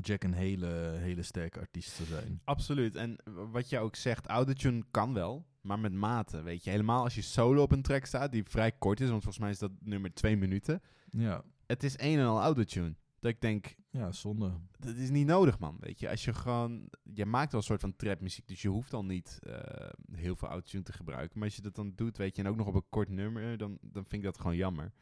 [0.00, 2.40] Jack een hele, hele sterke artiest zou zijn.
[2.44, 2.96] Absoluut.
[2.96, 3.16] En
[3.50, 6.70] wat je ook zegt, autotune kan wel, maar met mate, weet je.
[6.70, 9.50] Helemaal als je solo op een track staat, die vrij kort is, want volgens mij
[9.50, 10.82] is dat nummer twee minuten.
[11.10, 12.94] Ja, Het is een en al autotune.
[13.20, 14.52] Dat ik denk, ja zonde.
[14.78, 15.76] dat is niet nodig, man.
[15.80, 16.88] Weet je, als je gewoon...
[17.14, 20.48] Je maakt wel een soort van trapmuziek, dus je hoeft al niet eh, heel veel
[20.48, 21.38] autotune te gebruiken.
[21.38, 23.56] Maar als je dat dan doet, weet je, en ook nog op een kort nummer,
[23.56, 24.92] dan, dan vind ik dat gewoon jammer.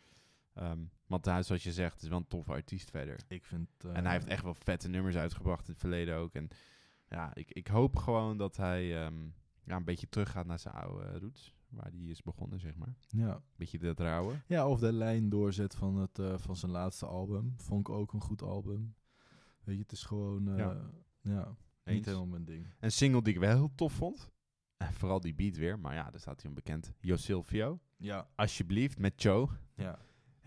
[0.58, 3.20] Ehm, want hij, zoals je zegt, is wel een toffe artiest verder.
[3.28, 3.68] Ik vind...
[3.84, 6.34] eh, En hij heeft echt wel vette nummers uitgebracht in het verleden ook.
[6.34, 6.48] En
[7.08, 9.28] ja, ik, ik hoop gewoon dat hij ehm,
[9.64, 11.56] ja, een beetje teruggaat naar zijn oude eh, roots.
[11.68, 12.94] Waar hij is begonnen, zeg maar.
[13.08, 13.42] Ja.
[13.56, 14.34] Beetje dat rauwe.
[14.46, 17.54] ja, of de lijn doorzet van, het, eh, van zijn laatste album.
[17.56, 18.94] Vond ik ook een goed album.
[19.64, 20.48] Weet je, het is gewoon...
[20.48, 20.56] eh,
[21.20, 21.56] Ja.
[21.84, 22.66] Niet helemaal mijn ding.
[22.80, 24.30] Een single die ik wel heel tof vond.
[24.76, 25.78] En vooral die beat weer.
[25.78, 26.92] Maar ja, daar staat hij onbekend.
[27.00, 27.80] Yo Silvio.
[27.96, 29.48] Ja, Alsjeblieft, met Joe.
[29.74, 29.98] ja.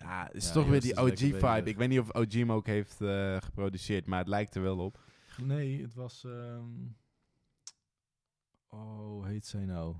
[0.01, 1.69] Ja, het is Ja, toch weer die OG-vibe.
[1.69, 4.77] Ik weet niet of OG hem ook heeft eh, geproduceerd, maar het lijkt er wel
[4.77, 4.99] op.
[5.43, 6.23] Nee, het was...
[6.23, 6.69] ehm,
[8.69, 9.95] Oh, hoe heet zij nou?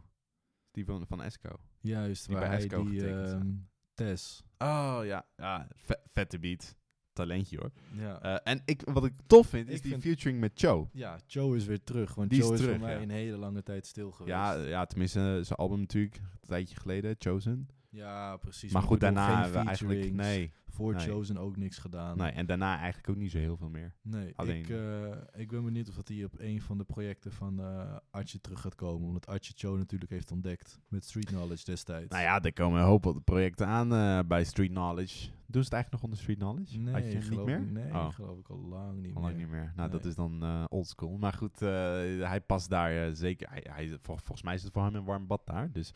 [0.72, 1.50] Die van, van Esco.
[1.80, 3.08] Juist, Die waar bij hij Esco die...
[3.10, 3.52] ehm,
[3.94, 4.44] Tess.
[4.58, 6.76] Oh ja, ja ve- vette beat.
[7.14, 7.72] Talentje hoor.
[7.96, 8.22] Ja.
[8.22, 10.88] Eh, en ik, wat ik tof vind, is Ik die vind- featuring met Joe.
[10.94, 12.16] ja, Joe is weer terug.
[12.16, 13.02] Want Die is Joe is, terug, voor mij ja.
[13.02, 14.36] een hele lange tijd stil geweest.
[14.36, 17.68] Ja, ja, tenminste, eh, zijn album natuurlijk, een tijdje geleden, Chosen.
[17.94, 18.72] Ja, precies.
[18.72, 20.14] maar goed, daarna hebben we eigenlijk...
[20.14, 21.08] Nee, Voor nee.
[21.08, 22.18] Chosen ook niks gedaan.
[22.18, 23.94] nee, en daarna eigenlijk ook niet zo heel veel meer.
[24.02, 27.32] Nee, Alleen- ik, eh, ik ben benieuwd of dat hij op een van de projecten
[27.32, 29.08] van eh Archie terug gaat komen.
[29.08, 32.10] Omdat Archie Cho natuurlijk heeft ontdekt met Street Knowledge destijds.
[32.10, 35.30] Nou ja, er komen een hoop wat projecten aan eh, bij Street Knowledge.
[35.46, 36.78] Doen ze het eigenlijk nog onder Street Knowledge?
[36.80, 37.60] nee, Had je niet meer?
[37.60, 38.10] Ik, nee, Oh.
[38.14, 39.44] geloof ik al lang niet Al lang meer.
[39.46, 39.74] niet meer.
[39.76, 41.18] Nou, dat is dan eh oldschool.
[41.18, 43.50] Maar goed, hij past daar zeker.
[43.50, 45.72] Hij, hij, vol- volgens mij is het voor hem een warm bad daar.
[45.72, 45.94] Dus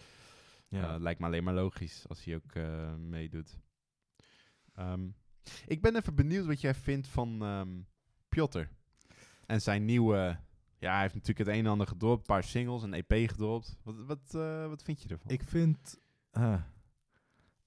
[0.68, 0.94] Ja.
[0.94, 3.60] Eh, lijkt me alleen maar logisch als hij ook eh, meedoet.
[4.74, 5.08] Ehm,
[5.66, 7.82] ik ben even benieuwd wat jij vindt van ehm
[8.30, 8.68] Piotr.
[9.46, 10.40] En zijn nieuwe...
[10.80, 12.20] Ja, hij heeft natuurlijk het een en ander gedropt.
[12.20, 13.78] Een paar singles, een EP gedropt.
[13.84, 15.32] Wat, wat, eh, wat vind je ervan?
[15.32, 16.00] Ik vind,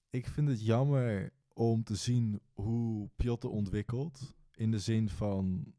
[0.09, 4.35] ik vind het jammer om te zien hoe Piotr ontwikkelt.
[4.51, 5.73] In de zin van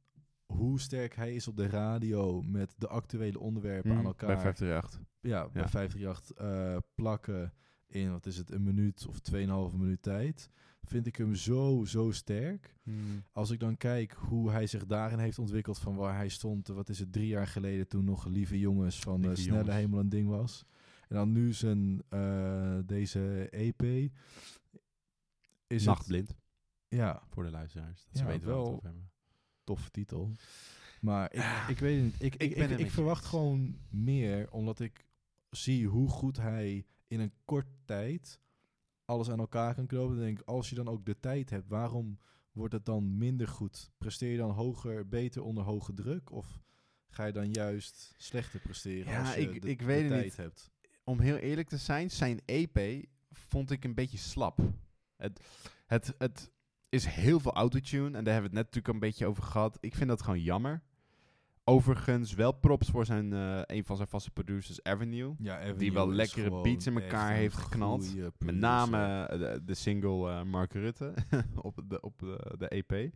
[0.51, 4.27] hoe sterk hij is op de radio met de actuele onderwerpen aan Hmm, elkaar.
[4.29, 5.01] Bij 538.
[5.21, 5.69] ja, bij Ja.
[5.69, 7.53] 538 eh, plakken
[7.87, 9.19] in, wat is het, een minuut of
[9.73, 10.51] 2,5 minuut tijd.
[10.83, 12.75] Vind ik hem zo, zo sterk.
[13.33, 16.89] Als ik dan kijk hoe hij zich daarin heeft ontwikkeld van waar hij stond, wat
[16.89, 19.77] is het, drie jaar geleden toen nog Lieve Jongens van Lieve eh, Snelle Jongens.
[19.77, 20.65] Hemel een ding was.
[21.09, 23.83] En dan nu zijn, eh, deze EP.
[23.83, 24.11] Is
[25.67, 26.37] het, Nachtblind,
[26.89, 28.03] ja, voor de luisteraars.
[28.05, 28.67] Dat Ja, ze weten wel.
[28.67, 29.10] over hebben.
[29.75, 30.33] Toffe titel.
[31.01, 32.15] Maar ik, Ah, ik weet het niet.
[32.23, 33.29] Ik, ik ik, ben ik, verwacht eens.
[33.31, 35.07] gewoon meer, omdat ik
[35.51, 38.41] zie hoe goed hij in een kort tijd
[39.05, 40.15] alles aan elkaar kan knopen.
[40.17, 42.19] Dan denk ik, als je dan ook de tijd hebt, waarom
[42.53, 43.91] wordt het dan minder goed?
[43.99, 46.33] Presteer je dan hoger, beter onder hoge druk?
[46.33, 46.61] Of
[47.09, 50.37] ga je dan juist slechter presteren Ja, als je ik- de, ik weet tijd niet.
[50.37, 50.71] hebt?
[51.05, 54.59] om heel eerlijk te zijn, zijn EP vond ik een beetje slap.
[55.17, 55.41] Het,
[55.87, 56.51] het, het
[56.91, 59.79] is heel veel autotune en daar hebben we het net natuurlijk een beetje over gehad.
[59.81, 60.83] Ik vind dat gewoon jammer.
[61.65, 65.35] Overigens wel props voor zijn, eh, een van zijn vaste producers, Avenue.
[65.39, 68.15] Ja, Avenue Die wel lekkere beats in elkaar heeft geknald.
[68.39, 71.15] Met name eh, de, de single eh, Mark Rutte
[71.63, 73.13] op, de, op de, de EP.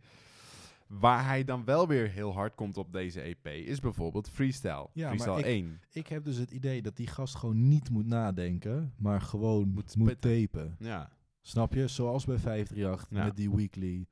[0.87, 4.87] Waar hij dan wel weer heel hard komt op deze EP is bijvoorbeeld Freestyle.
[4.93, 5.79] Ja, maar Freestyle ik- 1.
[5.91, 9.95] Ik heb dus het idee dat die gast gewoon niet moet nadenken, maar gewoon Moet
[9.95, 10.75] moet, tapen.
[10.79, 11.09] Ja.
[11.47, 11.87] Snap je?
[11.87, 13.23] Zoals bij 538 Ja.
[13.25, 14.07] met die weekly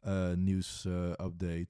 [0.00, 1.68] eh, nieuws eh, update.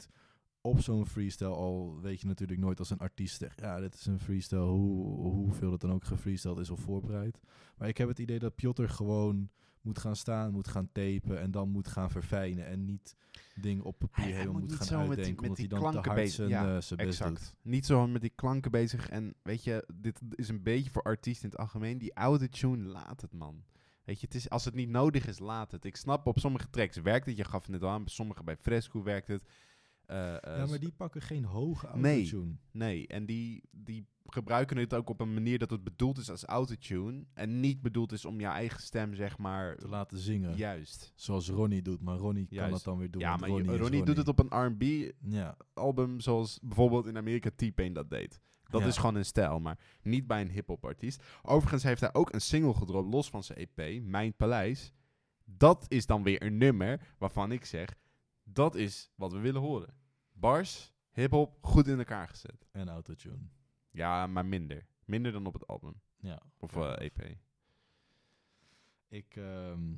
[0.61, 4.07] Op zo'n freestyle al weet je natuurlijk nooit als een artiest zegt, ja, dit is
[4.07, 7.40] een freestyle, hoe, hoeveel het dan ook gefreestyled is of voorbereid.
[7.76, 9.50] Maar ik heb het idee dat Piotr gewoon
[9.81, 13.16] moet gaan staan, moet gaan tapen en dan moet gaan verfijnen en niet
[13.61, 15.78] dingen op papier Hij- helemaal moet gaan met die- uitdenken, met omdat hij die dan
[15.78, 17.38] te klanken hard bezig- zijn, ja, eh, zijn best Exact.
[17.38, 17.54] doet.
[17.62, 19.09] Niet zo met die klanken bezig.
[19.09, 21.98] En weet je, dit is een beetje voor artiesten in het algemeen.
[21.98, 23.62] Die oude tune, laat het man.
[24.08, 25.84] Weet je, het is, als het niet nodig is, laat het.
[25.84, 27.36] Ik snap, op sommige tracks werkt het.
[27.36, 29.44] Je gaf het net al aan, bij sommige bij Fresco werkt het.
[30.06, 32.14] Eh, eh, Ja, maar die pakken geen hoge Nee.
[32.16, 32.54] autotune.
[32.70, 36.44] Nee, en die, die gebruiken het ook op een manier dat het bedoeld is als
[36.44, 37.24] autotune.
[37.34, 40.56] En niet bedoeld is om je eigen stem, zeg maar, te laten zingen.
[40.56, 41.12] juist.
[41.14, 43.20] Zoals Ronnie doet, maar Ronnie kan dat dan weer doen.
[43.20, 47.92] ja, maar Ronnie, doet het op een R&B Ja, album zoals bijvoorbeeld in Amerika T-Pain
[47.92, 48.40] dat deed.
[48.68, 48.87] Dat Ja.
[48.87, 51.22] is gewoon een stijl, maar niet bij een hip-hop artiest.
[51.42, 54.92] Overigens heeft hij ook een single gedropt, los van zijn EP, Mijn Paleis.
[55.44, 57.94] Dat is dan weer een nummer waarvan ik zeg:
[58.42, 59.94] dat is wat we willen horen.
[60.33, 62.66] Bars, hip-hop, goed in elkaar gezet.
[62.70, 63.48] en autotune.
[63.90, 64.87] Ja, maar minder.
[65.04, 66.00] Minder dan op het album.
[66.16, 66.40] Ja.
[66.59, 66.94] Of Ja.
[66.96, 67.37] eh, EP.
[69.09, 69.94] Ik ehm,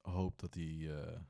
[0.00, 1.20] hoop dat hij eh,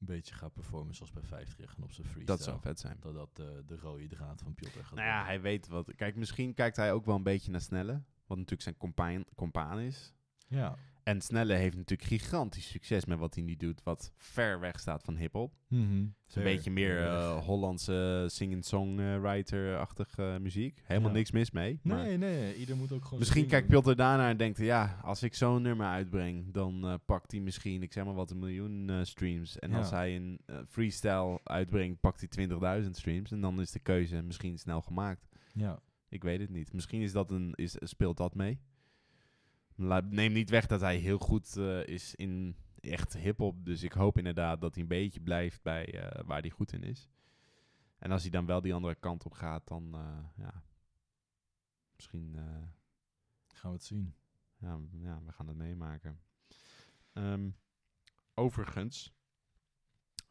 [0.00, 2.36] een beetje gaat performen zoals bij 50 en op zijn freestyle.
[2.36, 2.96] Dat zou vet zijn.
[3.00, 5.26] Dat dat eh, de rode draad van Piotr gaat Nou ja, worden.
[5.26, 5.94] hij weet wat.
[5.94, 7.92] Kijk, misschien kijkt hij ook wel een beetje naar Snelle.
[8.26, 10.14] Wat natuurlijk zijn compaan, compaan is.
[10.48, 10.76] Ja.
[11.06, 13.82] En Snelle heeft natuurlijk gigantisch succes met wat hij nu doet.
[13.82, 15.54] Wat ver weg staat van hip-hop.
[15.68, 16.00] Mhm.
[16.00, 17.44] Het is een beetje meer eh.
[17.44, 20.82] Hollandse sing-songwriter-achtige eh, muziek.
[20.84, 21.16] Helemaal Ja.
[21.16, 21.80] niks mis mee.
[21.82, 24.58] maar Nee, nee, ieder moet ook gewoon misschien kijkt ding Piotr daarnaar en denkt...
[24.58, 26.52] Ja, als ik zo'n nummer uitbreng...
[26.52, 29.58] dan eh, pakt hij misschien, ik zeg maar wat, een miljoen streams.
[29.58, 29.76] En Ja.
[29.76, 32.00] als hij een freestyle uitbrengt...
[32.00, 32.48] pakt hij
[32.82, 33.30] 20.000 streams.
[33.30, 35.28] En dan is de keuze misschien snel gemaakt.
[35.54, 35.78] Ja.
[36.08, 36.72] Ik weet het niet.
[36.72, 38.60] Misschien is dat een, is, speelt dat mee.
[39.76, 43.64] Neem niet weg dat hij heel goed eh, is in echt hip-hop.
[43.64, 46.82] Dus ik hoop inderdaad dat hij een beetje blijft bij eh, waar hij goed in
[46.82, 47.08] is.
[47.98, 50.62] En als hij dan wel die andere kant op gaat, dan eh, ja.
[51.96, 52.36] Misschien.
[53.46, 54.14] Gaan we het zien.
[54.58, 56.20] ja, ja, we gaan het meemaken.
[57.12, 57.50] Ehm,
[58.34, 59.12] overigens,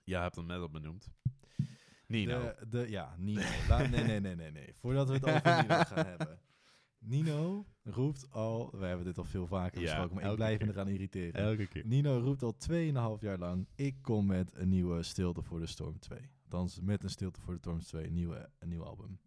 [0.03, 1.09] jij hebt hem net al benoemd.
[2.07, 2.39] Nino.
[2.39, 3.41] De, de, ja, Nino.
[3.67, 4.73] Nee, nee, nee, nee, nee.
[4.73, 6.39] Voordat we het over Nino gaan hebben.
[7.07, 10.67] Nino roept al, we hebben dit al veel vaker Ja, besproken, maar ik blijf me
[10.67, 11.33] eraan irriteren.
[11.33, 11.85] Elke keer.
[11.85, 12.55] Nino roept al
[13.17, 16.19] 2,5 jaar lang, ik kom met een nieuwe Stilte voor de Storm 2.
[16.43, 19.19] Althans, met een Stilte voor de Storm 2, een, nieuwe, een nieuw album.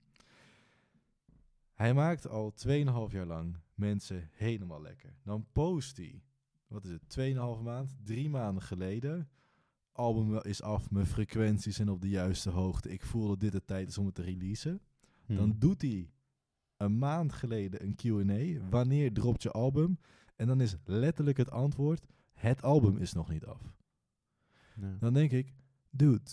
[1.74, 2.72] Hij maakt al 2,5
[3.08, 5.16] jaar lang mensen helemaal lekker.
[5.22, 6.22] Dan post hij,
[6.66, 9.28] wat is het, 2,5 maand, drie maanden geleden.
[9.92, 12.90] Album is af, mijn frequenties zijn op de juiste hoogte.
[12.90, 14.80] Ik voel dat dit de tijd is om het te releasen.
[15.26, 16.10] Dan doet hij
[16.78, 18.68] een maand geleden een Q&A.
[18.70, 19.98] Wanneer dropt je album?
[20.36, 23.76] En dan is letterlijk het antwoord, het album is nog niet af.
[24.98, 25.52] Dan denk ik,
[25.90, 26.30] dude,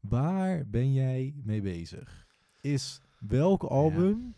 [0.00, 2.26] waar ben jij mee bezig?
[2.60, 4.34] Is welk album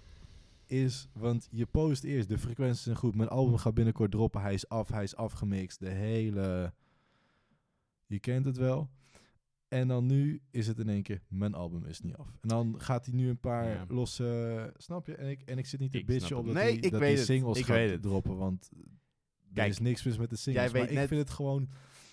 [0.66, 4.54] is, want je post eerst, de frequenties zijn goed, mijn album gaat binnenkort droppen, hij
[4.54, 6.72] is af, hij is afgemixt, de hele,
[8.06, 8.90] je kent het wel.
[9.68, 12.26] En dan nu is het in één keer, mijn album is niet af.
[12.40, 13.84] En dan gaat hij nu een paar Ja.
[13.88, 15.14] losse, snap je?
[15.14, 16.54] En ik, en ik zit niet te bitchen op het.
[16.54, 18.02] dat Nee, hij ik dat weet singles Ik gaat weet het.
[18.02, 18.70] droppen, want
[19.54, 20.64] er is niks mis met de singles.
[20.70, 21.68] jij weet maar ik vind het gewoon,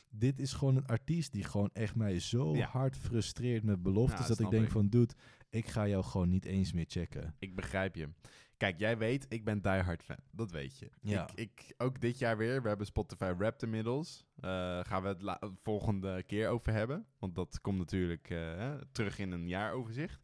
[0.10, 2.68] dit is gewoon een artiest die gewoon echt mij zo Ja.
[2.68, 4.72] hard frustreert met beloftes, Ja, dat ik denk ik.
[4.72, 5.14] van, dude,
[5.50, 7.36] ik ga jou gewoon niet eens meer checken.
[7.40, 8.10] Ik begrijp je.
[8.58, 10.18] Kijk, jij weet, ik ben diehard fan.
[10.32, 10.90] Dat weet je.
[11.02, 11.28] Ja.
[11.36, 12.62] Ik, ik, ook dit jaar weer.
[12.62, 14.26] We hebben Spotify Wrapped inmiddels.
[14.40, 17.06] Eh, gaan we het la- volgende keer over hebben.
[17.20, 20.20] Want dat komt natuurlijk eh, terug in een jaaroverzicht.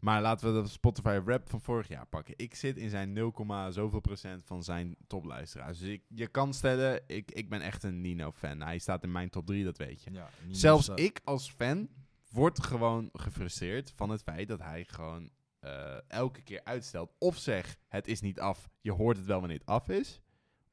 [0.00, 2.34] Maar laten we de Spotify Wrapped van vorig jaar pakken.
[2.36, 3.32] Ik zit in zijn 0,
[3.70, 5.78] zoveel procent van zijn topluisteraars.
[5.78, 8.60] Dus ik, je kan stellen, ik, ik ben echt een Nino-fan.
[8.62, 10.10] Hij staat in mijn top 3, dat weet je.
[10.12, 11.88] Ja, Zelfs ik als fan
[12.30, 17.12] word gewoon gefrustreerd van het feit dat hij gewoon eh, elke keer uitstelt.
[17.18, 20.20] Of zeg, het is niet af, je hoort het wel wanneer het af is.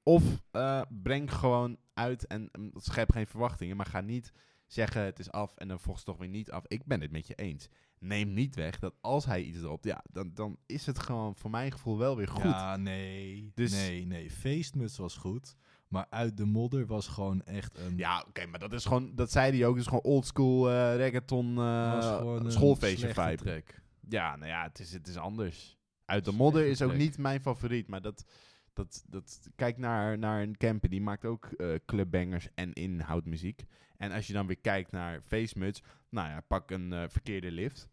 [0.04, 4.32] Of eh, breng gewoon uit en mm, schep geen verwachtingen, maar ga niet
[4.68, 6.64] zeggen het is af en dan volgens toch weer niet af.
[6.68, 7.68] Ik ben het met je eens.
[8.00, 11.50] Neem niet weg dat als hij iets erop, ja, dan, dan is het gewoon voor
[11.50, 12.44] mijn gevoel wel weer goed.
[12.44, 13.52] Ja, nee.
[13.56, 14.32] Dus- Nee, nee.
[14.32, 15.56] Feestmuts was goed.
[15.88, 17.98] Maar uit de modder was gewoon echt een...
[17.98, 22.06] Ja, oké, maar dat is gewoon, dat zei hij ook, is gewoon oldschool reggaeton was
[22.06, 23.36] eh een schoolfeestje vibe.
[23.36, 23.82] track.
[24.10, 25.78] Ja, nou ja, het is, het is anders.
[26.06, 28.26] Uit de Slechte modder is ook niet mijn favoriet, maar dat,
[28.74, 33.66] dat, dat kijk naar, naar een Camper, die maakt ook eh clubbangers en inhoudmuziek.
[33.98, 37.90] En als je dan weer kijkt naar Facemuts, nou ja, pak een eh, verkeerde lift.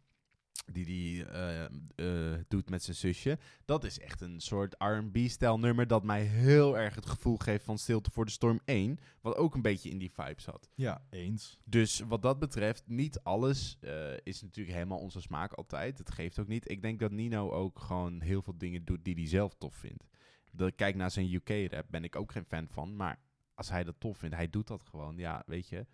[0.64, 3.38] Die die eh, eh, doet met zijn zusje.
[3.64, 7.79] Dat is echt een soort R&B-stijl nummer dat mij heel erg het gevoel geeft van
[7.79, 8.99] Stilte voor de Storm 1.
[9.20, 10.68] Wat ook een beetje in die vibe zat.
[10.75, 11.59] Ja, eens.
[11.64, 15.99] Dus wat dat betreft, niet alles eh, is natuurlijk helemaal onze smaak altijd.
[15.99, 16.70] Het geeft ook niet.
[16.70, 20.07] Ik denk dat Nino ook gewoon heel veel dingen doet die hij zelf tof vindt.
[20.53, 22.96] Dat ik kijk naar zijn UK-rap, ben ik ook geen fan van.
[22.96, 23.18] Maar
[23.55, 25.16] als hij dat tof vindt, hij doet dat gewoon.
[25.16, 25.87] Ja, weet je.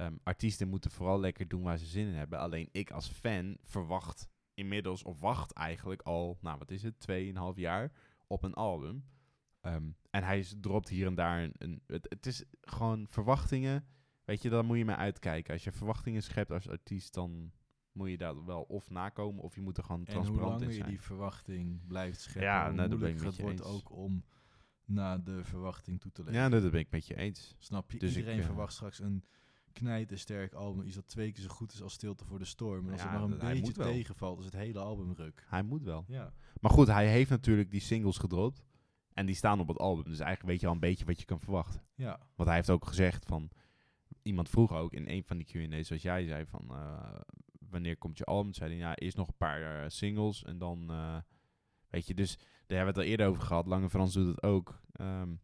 [0.00, 2.38] Ehm, artiesten moeten vooral lekker doen waar ze zin in hebben.
[2.38, 7.56] Alleen ik als fan verwacht inmiddels, of wacht eigenlijk al, nou wat is het, 2,5
[7.56, 7.92] jaar
[8.26, 9.04] op een album.
[9.60, 11.54] Ehm, en hij dropt hier en daar een...
[11.58, 13.86] een het, het is gewoon verwachtingen.
[14.24, 15.52] Weet je, daar moet je mee uitkijken.
[15.52, 17.52] Als je verwachtingen schept als artiest, dan
[17.92, 20.66] moet je daar wel of nakomen of je moet er gewoon En hoe transparant langer
[20.68, 20.88] in je zijn.
[20.88, 23.84] die verwachting blijft scheppen, Ja, hoe nou, dat ben ik moeilijker met het je wordt
[23.84, 23.90] eens.
[23.90, 24.24] ook om
[24.84, 26.40] naar de verwachting toe te leven.
[26.40, 27.54] Ja, dat, dat ben ik met je eens.
[27.58, 27.98] Snap je?
[27.98, 29.24] Dus ik, Iedereen eh, verwacht straks een
[29.72, 30.86] knijtersterk album.
[30.86, 32.86] Iets dat twee keer zo goed is als Stilte voor de Storm.
[32.86, 35.44] En als Ja, het maar een beetje tegenvalt, is het hele album ruk.
[35.48, 36.04] Hij moet wel.
[36.08, 36.32] Ja.
[36.60, 38.64] Maar goed, hij heeft natuurlijk die singles gedropt.
[39.12, 40.04] En die staan op het album.
[40.04, 41.82] Dus eigenlijk weet je al een beetje wat je kan verwachten.
[41.94, 42.20] Ja.
[42.34, 43.50] Want hij heeft ook gezegd van...
[44.22, 46.64] Iemand vroeg ook in een van die Q&A's, zoals jij zei, van...
[46.70, 47.20] eh,
[47.70, 48.52] wanneer komt je album?
[48.54, 50.90] Zei hij, ja, eerst nog een paar eh, singles en dan...
[50.90, 51.16] eh,
[51.88, 53.66] weet je, dus daar hebben we het al eerder over gehad.
[53.66, 54.80] Lange Frans doet het ook.
[54.92, 55.34] Ehm,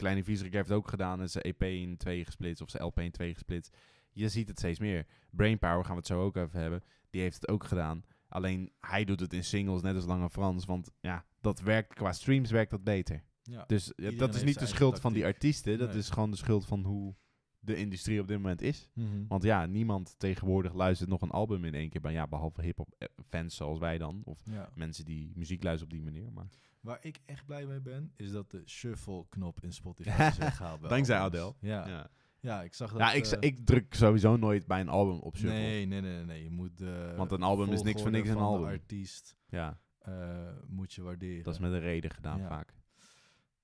[0.00, 1.20] Kleine Vieserik heeft het ook gedaan.
[1.20, 3.76] En zijn EP in twee gesplitst, of zijn LP in twee gesplitst.
[4.12, 5.06] Je ziet het steeds meer.
[5.30, 6.82] Brainpower gaan we het zo ook over hebben.
[7.10, 8.04] Die heeft het ook gedaan.
[8.28, 10.64] Alleen hij doet het in singles, net als Lange Frans.
[10.64, 13.22] Want ja, dat werkt qua streams werkt dat beter.
[13.42, 13.64] ja.
[13.66, 15.78] Dus ja, Iedereen dat is niet de schuld van die artiesten.
[15.78, 15.98] Dat Nee.
[15.98, 17.14] is gewoon de schuld van hoe
[17.58, 18.88] de industrie op dit moment is.
[18.94, 19.26] Mhm.
[19.28, 22.00] Want ja, niemand tegenwoordig luistert nog een album in één keer.
[22.00, 24.22] Maar ja, behalve hip-hop eh, fans zoals wij dan.
[24.24, 24.70] Of ja.
[24.74, 26.32] mensen die muziek luisteren op die manier.
[26.32, 26.48] Maar
[26.80, 30.88] Waar ik echt blij mee ben, is dat de shuffle-knop in Spotify is weggehaald.
[30.88, 31.18] Dankzij.
[31.18, 31.54] Adele.
[31.60, 31.88] Ja.
[31.88, 32.10] ja.
[32.40, 32.62] ja.
[32.62, 33.00] ik zag dat...
[33.00, 35.58] ja, ik, eh, ik druk sowieso nooit bij een album op shuffle.
[35.58, 36.42] Nee, nee, nee, nee.
[36.42, 38.66] Je moet de Want een album is niks voor volgorde niks een van album.
[38.66, 41.44] artiest Ja, eh, moet je waarderen.
[41.44, 42.48] dat is met een reden gedaan Ja.
[42.48, 42.74] vaak.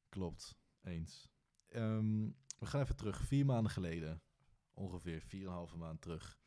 [0.09, 1.29] Klopt, eens.
[1.69, 2.25] Ehm,
[2.59, 3.21] we gaan even terug.
[3.21, 4.23] Vier maanden geleden,
[4.75, 6.39] ongeveer vier en een halve maand terug.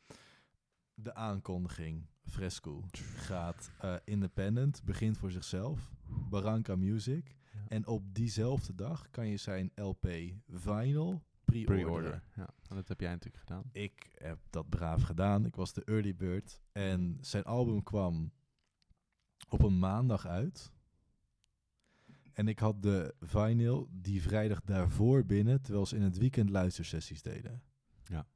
[1.02, 2.84] De aankondiging, Fresco,
[3.16, 5.92] gaat eh, independent, begint voor zichzelf.
[6.06, 7.36] Barranca Music.
[7.52, 7.58] Ja.
[7.68, 10.08] En op diezelfde dag kan je zijn LP
[10.48, 11.22] Vinyl.
[11.44, 12.22] Pre-order.
[12.34, 13.68] Ja, en dat heb jij natuurlijk gedaan.
[13.72, 15.44] Ik heb dat braaf gedaan.
[15.44, 16.60] Ik was de early bird.
[16.72, 18.32] En zijn album kwam
[19.48, 20.72] op een maandag uit.
[22.32, 27.22] En ik had de vinyl die vrijdag daarvoor binnen, terwijl ze in het weekend luistersessies
[27.22, 27.62] deden.
[28.04, 28.26] Ja.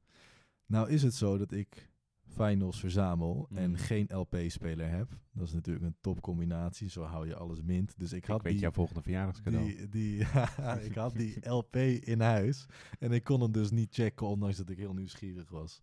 [0.65, 1.93] Nou is het zo dat ik
[2.35, 3.79] vinyls verzamel en Mhm.
[3.79, 5.17] geen LP-speler heb.
[5.31, 7.99] Dat is natuurlijk een topcombinatie, zo hou je alles mint.
[7.99, 9.65] Dus ik had ik weet die, jouw volgende verjaardagscadeau.
[9.65, 10.19] die, die,
[10.89, 12.65] ik had die LP in huis
[12.99, 15.79] en ik kon hem dus niet checken, ondanks dat ik heel nieuwsgierig was.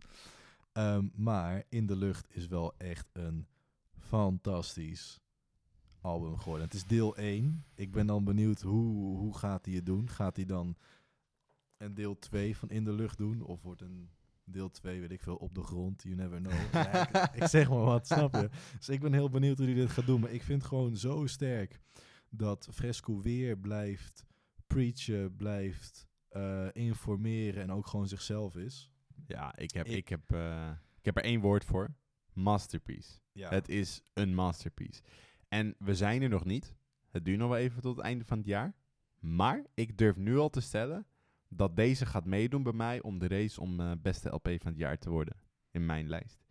[0.72, 3.46] Ehm, maar In de Lucht is wel echt een
[3.98, 5.20] fantastisch
[6.00, 6.64] album geworden.
[6.66, 7.64] Het is deel 1.
[7.74, 10.08] Ik ben dan benieuwd hoe, hoe gaat hij het doen.
[10.08, 10.76] Gaat hij dan
[11.76, 13.42] een deel 2 van In de Lucht doen?
[13.42, 14.10] Of wordt een
[14.44, 16.02] deel 2, weet ik veel, op de grond?
[16.02, 16.52] You never know.
[16.72, 18.48] Ja, ik, ik zeg maar wat, snap je?
[18.78, 20.20] Dus ik ben heel benieuwd hoe hij dit gaat doen.
[20.20, 21.80] Maar ik vind gewoon zo sterk
[22.30, 24.26] dat Fresco weer blijft
[24.66, 28.90] preachen, blijft eh, informeren en ook gewoon zichzelf is.
[29.26, 31.94] Ja, ik heb, Ik- ik, heb, eh, ik heb er één woord voor.
[32.32, 33.20] Masterpiece.
[33.32, 35.02] Ja, Het is een masterpiece.
[35.48, 36.74] En we zijn er nog niet.
[37.10, 38.74] Het duurt nog wel even tot het einde van het jaar.
[39.18, 41.06] Maar ik durf nu al te stellen
[41.56, 44.76] dat deze gaat meedoen bij mij om de race om eh, beste LP van het
[44.76, 45.36] jaar te worden.
[45.70, 46.44] In mijn lijst.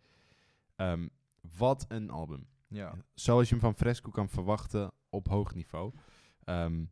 [0.76, 1.08] Ehm,
[1.56, 2.46] wat een album.
[2.68, 2.94] ja.
[3.14, 5.92] Zoals je hem van Fresco kan verwachten op hoog niveau.
[6.44, 6.84] Ehm,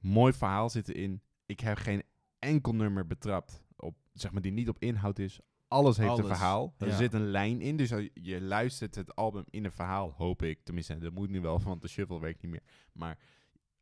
[0.00, 1.22] mooi verhaal zit erin.
[1.46, 2.02] Ik heb geen
[2.38, 5.40] enkel nummer betrapt op, zeg maar, die niet op inhoud is.
[5.68, 6.74] Alles heeft een verhaal.
[6.78, 6.96] Er ja.
[6.96, 7.76] zit een lijn in.
[7.76, 10.62] Dus je luistert het album in een verhaal, hoop ik.
[10.62, 12.62] Tenminste, dat moet nu wel, want de shuffle werkt niet meer.
[12.92, 13.18] Maar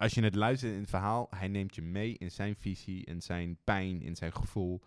[0.00, 3.22] als je het luistert in het verhaal, hij neemt je mee in zijn visie, in
[3.22, 4.80] zijn pijn, in zijn gevoel.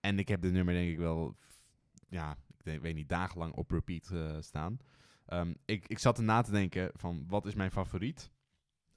[0.00, 1.36] En ik heb dit nummer denk ik wel,
[2.08, 4.78] ja, ik weet niet, dagenlang op repeat eh, staan.
[5.26, 8.30] Ehm, ik, ik zat erna te denken van, wat is mijn favoriet?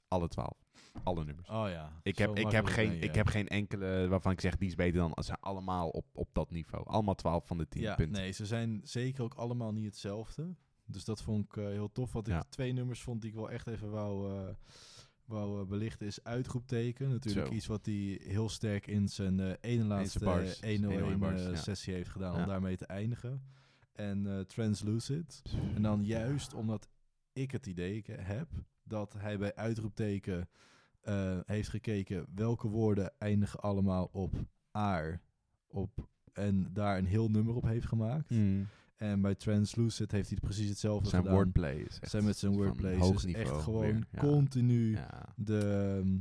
[0.08, 0.58] Alle twaalf.
[1.02, 1.48] Alle nummers.
[1.48, 1.92] Oh ja.
[2.02, 2.98] Ik heb, ik, heb geen, je.
[2.98, 5.12] ik heb geen enkele waarvan ik zeg die is beter dan.
[5.14, 6.86] Ze zijn allemaal op, op dat niveau.
[6.86, 8.20] Allemaal 12 van de 10 ja, punten.
[8.20, 10.54] Nee, ze zijn zeker ook allemaal niet hetzelfde.
[10.84, 12.12] Dus dat vond ik eh, heel tof.
[12.12, 12.44] Wat ik Ja.
[12.48, 14.54] twee nummers vond die ik wel echt even wou, eh,
[15.28, 17.08] wou eh, belichten is uitroepteken.
[17.08, 17.52] Natuurlijk Zo.
[17.52, 20.60] iets wat hij heel sterk in zijn eh ene laatste bars.
[20.60, 23.42] 101 101 bars, eh, sessie heeft gedaan om daarmee te eindigen.
[23.92, 25.42] En Translucid.
[25.74, 26.88] En dan juist omdat
[27.32, 28.48] ik het idee heb
[28.82, 30.48] dat hij bij uitroepteken
[31.44, 34.34] heeft gekeken welke woorden eindigen allemaal op
[34.70, 35.20] aar.
[35.66, 38.30] Op, en daar een heel nummer op heeft gemaakt.
[38.30, 38.68] Mm.
[38.98, 41.36] En bij Translucid heeft hij precies hetzelfde Zijn gedaan.
[41.36, 42.92] wordplay is echt Zijn met zijn wordplay.
[42.92, 44.06] niveau echt gewoon weer.
[44.10, 44.18] Ja.
[44.20, 45.24] continu Ja.
[45.36, 46.18] de, ehm,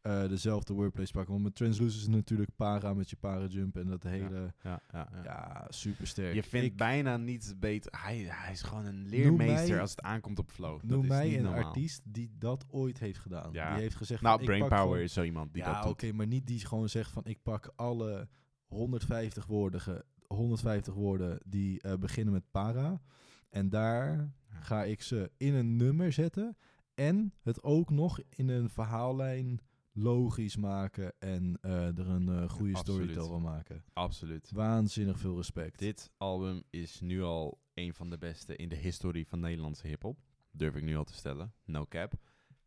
[0.00, 1.32] eh, dezelfde wordplays pakken.
[1.32, 4.54] Want met Translucid is natuurlijk para met je para jump en dat hele...
[4.62, 5.22] Ja, ja, ja.
[5.24, 6.34] Ja, super sterk.
[6.34, 7.92] Je vindt Ik- bijna niet beter.
[8.00, 10.80] Hij, hij is gewoon een leermeester mij- als het aankomt op flow.
[10.80, 11.64] Dat Noem is mij niet een normaal.
[11.64, 13.52] artiest die dat ooit heeft gedaan.
[13.52, 13.72] Ja.
[13.72, 15.92] Die heeft gezegd Nou, Brainpower is zo iemand die ja, dat doet.
[15.92, 18.28] oké, maar niet die gewoon zegt van ik pak alle
[18.66, 19.80] 150 woorden,
[20.28, 23.00] 150 woorden die eh, beginnen met para.
[23.48, 26.56] En daar ga ik ze in een nummer zetten.
[26.94, 29.60] En het ook nog in een verhaallijn
[29.92, 31.12] logisch maken.
[31.18, 33.10] En eh, er een eh, goede Absoluut.
[33.10, 33.84] storytel van maken.
[33.92, 34.50] Absoluut.
[34.50, 35.78] Waanzinnig veel respect.
[35.78, 40.18] Dit album is nu al een van de beste in de historie van Nederlandse hip-hop.
[40.50, 41.52] Durf ik nu al te stellen.
[41.64, 42.12] No cap.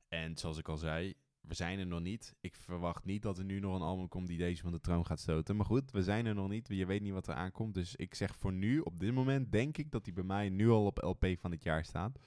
[0.07, 2.35] En zoals ik al zei, we zijn er nog niet.
[2.41, 5.05] Ik verwacht niet dat er nu nog een album komt die deze van de troon
[5.05, 5.55] gaat stoten.
[5.55, 6.67] Maar goed, we zijn er nog niet.
[6.67, 7.73] Je weet niet wat er aankomt.
[7.73, 10.69] Dus ik zeg voor nu, op dit moment, denk ik dat hij bij mij nu
[10.69, 12.19] al op LP van het jaar staat.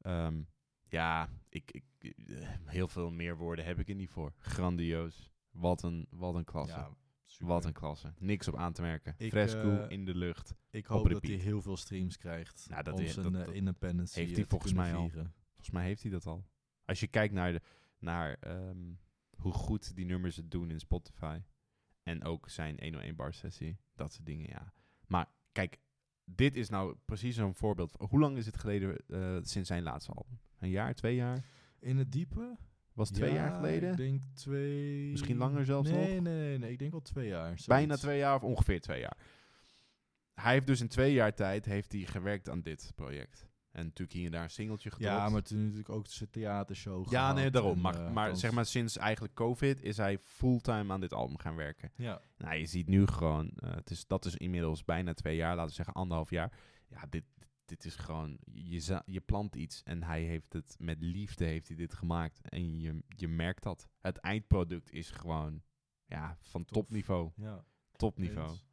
[0.00, 0.42] Ehm,
[0.88, 1.84] ja, ik, ik,
[2.28, 4.32] eh, heel veel meer woorden heb ik er niet voor.
[4.38, 5.30] Grandioos.
[5.50, 6.76] Wat een, wat een klasse.
[6.76, 6.90] Ja.
[7.38, 8.12] Wat een klasse.
[8.18, 9.14] Niks op aan te merken.
[9.18, 10.54] Ik, Fresco eh, in de lucht.
[10.70, 12.66] Ik op hoop dat hij heel veel streams krijgt.
[12.70, 15.08] Nou, dat om is- zijn dat- eh, dat independence heeft hij volgens mij al.
[15.10, 16.44] Volgens mij heeft hij dat al.
[16.84, 17.60] Als je kijkt naar, de,
[18.00, 18.92] naar ehm,
[19.36, 21.40] hoe goed die nummers het doen in Spotify.
[22.02, 23.78] En ook zijn 101 bar sessie.
[23.94, 24.72] Dat soort dingen, ja.
[25.06, 25.78] Maar kijk,
[26.24, 27.96] dit is nou precies zo'n voorbeeld.
[27.98, 30.38] Hoe lang is het geleden eh, sinds zijn laatste album?
[30.58, 31.44] Een jaar, twee jaar?
[31.78, 32.56] In het diepe?
[32.92, 33.90] Was twee Ja, jaar geleden?
[33.90, 35.10] Ik denk twee...
[35.10, 36.08] Misschien langer zelfs nee, nog?
[36.08, 36.72] Nee, nee, nee.
[36.72, 37.46] Ik denk al twee jaar.
[37.46, 37.66] zoiets.
[37.66, 39.16] Bijna twee jaar of ongeveer twee jaar.
[40.34, 43.48] Hij heeft dus in twee jaar tijd heeft hij gewerkt aan dit project.
[43.70, 45.14] En natuurlijk hier en daar een singeltje gedropt.
[45.14, 47.72] Ja, maar toen natuurlijk ook zijn theatershow Ja, nee, daarom.
[47.74, 51.38] en, Maar, eh, maar zeg maar sinds eigenlijk COVID is hij fulltime aan dit album
[51.38, 51.92] gaan werken.
[51.96, 55.54] Ja, Nou, je ziet nu gewoon, eh, het is, dat is inmiddels bijna twee jaar,
[55.54, 56.52] laten we zeggen anderhalf jaar.
[56.88, 57.24] Ja, dit,
[57.64, 61.76] dit is gewoon, je, je plant iets en hij heeft het met liefde heeft hij
[61.76, 62.40] dit gemaakt.
[62.42, 63.88] En je, je merkt dat.
[64.00, 65.62] Het eindproduct is gewoon,
[66.04, 66.76] ja, van Tof.
[66.76, 67.30] topniveau.
[67.36, 67.64] ja.
[67.96, 68.48] Topniveau.
[68.48, 68.68] eens.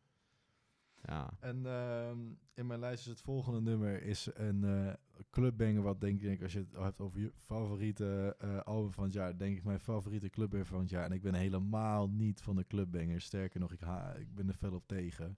[1.03, 1.29] Ja.
[1.39, 2.17] En ehm,
[2.53, 4.93] in mijn lijst is het volgende nummer is een eh
[5.29, 5.81] clubbanger.
[5.81, 9.37] Wat denk ik, als je het hebt over je favoriete eh, album van het jaar,
[9.37, 11.05] denk ik mijn favoriete clubbanger van het jaar.
[11.05, 13.25] En ik ben helemaal niet van de clubbangers.
[13.25, 15.37] Sterker nog, ik, ha ik ben er fel op tegen.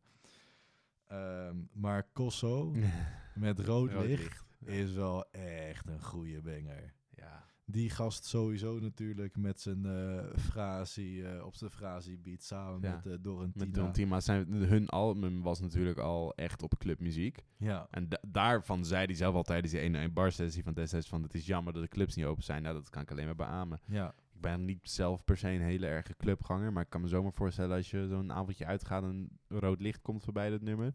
[1.08, 2.74] Ehm, maar Kosso
[3.36, 4.78] met rood, Rood licht, licht.
[4.78, 6.94] is wel echt een goede banger.
[7.10, 7.48] Ja.
[7.72, 12.96] Die gast sowieso natuurlijk met zijn eh frasie, eh, op zijn frasie beat samen Ja.
[12.96, 13.66] met uh, Dorentina.
[13.66, 17.44] Met Don Tima zijn hun album was natuurlijk al echt op clubmuziek.
[17.58, 21.08] Ja, En da- daarvan zei hij zelf al tijdens die 1 bar sessie van destijds
[21.08, 22.62] van het is jammer dat de clubs niet open zijn.
[22.64, 23.80] Nou, dat kan ik alleen maar beamen.
[23.88, 24.14] ja.
[24.34, 27.34] Ik ben niet zelf per se een hele erge clubganger, maar ik kan me zomaar
[27.34, 30.94] voorstellen als je zo'n avondje uitgaat en een rood licht komt voorbij dat nummer.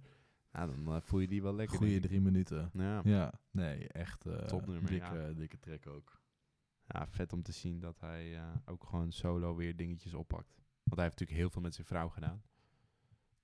[0.52, 1.76] Nou, dan voel je die wel lekker.
[1.76, 2.70] Goeie drie minuten.
[2.72, 3.00] Ja.
[3.04, 5.32] Ja, nee, echt Topnummer, dikke, ja.
[5.32, 6.22] dikke track ook.
[6.86, 10.62] Ja, vet om te zien dat hij eh, ook gewoon solo weer dingetjes oppakt.
[10.82, 12.42] Want hij heeft natuurlijk heel veel met zijn vrouw gedaan.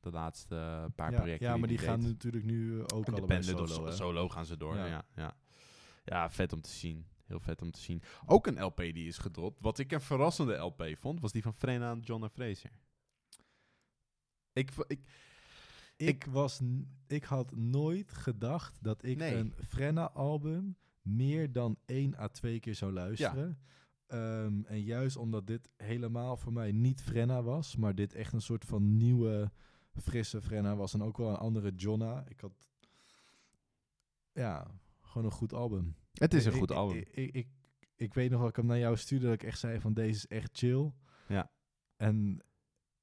[0.00, 3.84] De laatste paar ja, projecten ja, maar die gaan natuurlijk nu eh, ook Independent solo,
[3.86, 3.92] hè?
[3.92, 4.76] solo gaan ze door.
[4.76, 4.86] Ja.
[4.86, 5.04] Ja.
[5.14, 5.36] Ja,
[6.04, 6.30] ja.
[6.30, 7.06] vet om te zien.
[7.24, 8.02] Heel vet om te zien.
[8.26, 9.60] Ook een LP die is gedropt.
[9.60, 12.70] Wat ik een verrassende LP vond, was die van Frenna en John en Fraser.
[14.52, 15.00] Ik, ik,
[15.96, 16.60] Ik, was,
[17.06, 19.34] ik had nooit gedacht dat ik Nee.
[19.34, 23.58] een Frenna-album meer dan één à twee keer zou luisteren.
[24.06, 28.40] Ehm, en juist omdat dit helemaal voor mij niet Frenna was, maar dit echt een
[28.42, 29.50] soort van nieuwe,
[29.94, 30.94] frisse Frenna was.
[30.94, 32.24] En ook wel een andere Jonna.
[32.28, 32.68] Ik had,
[34.32, 34.66] ja,
[35.00, 35.94] gewoon een goed album.
[36.12, 36.96] het is een Ik- goed album.
[36.96, 37.48] Ik, ik, ik,
[37.96, 40.10] ik weet nog dat ik hem naar jou stuurde, dat ik echt zei van deze
[40.14, 40.92] is echt chill.
[41.28, 41.50] Ja.
[41.96, 42.44] En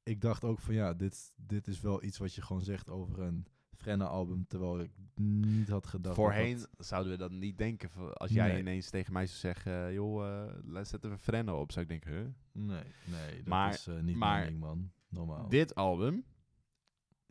[0.04, 3.20] ik dacht ook van ja, dit, dit is wel iets wat je gewoon zegt over
[3.20, 3.48] een
[3.78, 6.16] Frenna-album, terwijl ik niet had gedacht.
[6.16, 7.90] Voorheen dat- zouden we dat niet denken.
[8.14, 8.60] Als jij Nee.
[8.60, 11.72] ineens tegen mij zou zeggen, joh, eh laat zetten we Frenna op.
[11.72, 12.28] Zou ik denken, huh?
[12.52, 14.92] nee, nee, dat Maar- is eh, niet maar mijn ding, man.
[15.10, 15.50] Normaal.
[15.50, 16.24] Dit album,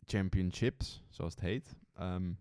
[0.05, 1.75] Championships, zoals het heet.
[1.93, 2.33] ehm,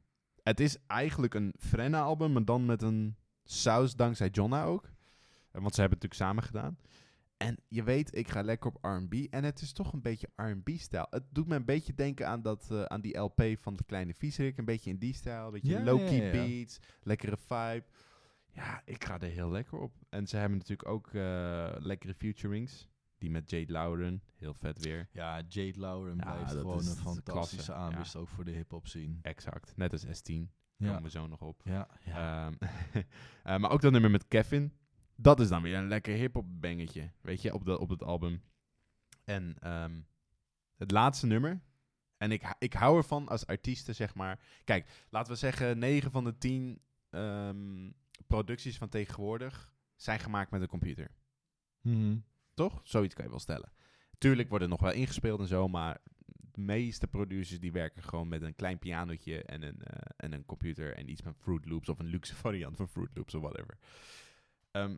[0.42, 4.90] het is eigenlijk een Frenna-album, maar dan met een saus dankzij Jonna ook.
[5.50, 6.78] want ze hebben het natuurlijk samen gedaan.
[7.36, 9.12] En je weet, ik ga lekker op R&B.
[9.30, 11.06] En het is toch een beetje R&B-stijl.
[11.10, 14.14] Het doet me een beetje denken aan, dat, eh, aan die LP van de kleine
[14.14, 14.58] viezerik.
[14.58, 15.46] Een beetje in die stijl.
[15.46, 16.30] Een beetje Ja, low-key ja, ja.
[16.30, 16.78] beats.
[17.02, 17.84] Lekkere vibe.
[18.52, 19.92] Ja, ik ga er heel lekker op.
[20.08, 22.88] En ze hebben natuurlijk ook eh, lekkere featurings.
[23.18, 24.22] Die met Jade Lauren.
[24.36, 25.08] Heel vet weer.
[25.12, 27.78] Ja, Jade Lauren Ja, blijft gewoon is- een fantastische ja.
[27.78, 29.14] aanwist, ook voor de hip-hop scene.
[29.22, 29.76] Exact.
[29.76, 30.50] Net als S10.
[30.76, 31.60] Ja, Komen we zo nog op.
[31.64, 32.46] ja, ja.
[32.46, 32.54] Ehm,
[33.42, 34.72] eh, maar ook dat nummer met Kevin.
[35.16, 37.10] Dat is dan weer een lekker hip-hop bangetje.
[37.20, 38.42] Weet je, op, de, op het album.
[39.24, 40.00] En ehm,
[40.76, 41.60] het laatste nummer.
[42.16, 44.40] En ik, ik hou ervan als artiesten, zeg maar.
[44.64, 47.90] Kijk, laten we zeggen, 9 van de 10 ehm,
[48.26, 51.10] producties van tegenwoordig zijn gemaakt met een computer.
[51.80, 52.16] Mhm.
[52.54, 52.80] Toch?
[52.82, 53.72] Zoiets kan je wel stellen.
[54.18, 55.98] Tuurlijk wordt er nog wel ingespeeld en zo, maar
[56.56, 60.44] de meeste producers die werken gewoon met een klein pianotje en een, eh, en een
[60.44, 63.78] computer en iets met Fruit Loops of een luxe variant van Fruit Loops of whatever.
[64.76, 64.96] Ehm,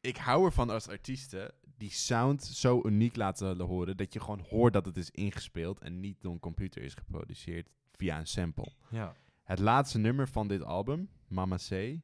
[0.00, 4.72] ik hou ervan als artiesten die sound zo uniek laten horen dat je gewoon hoort
[4.72, 8.72] dat het is ingespeeld en niet door een computer is geproduceerd via een sample.
[8.90, 9.14] ja.
[9.42, 11.98] Het laatste nummer van dit album, Mama C,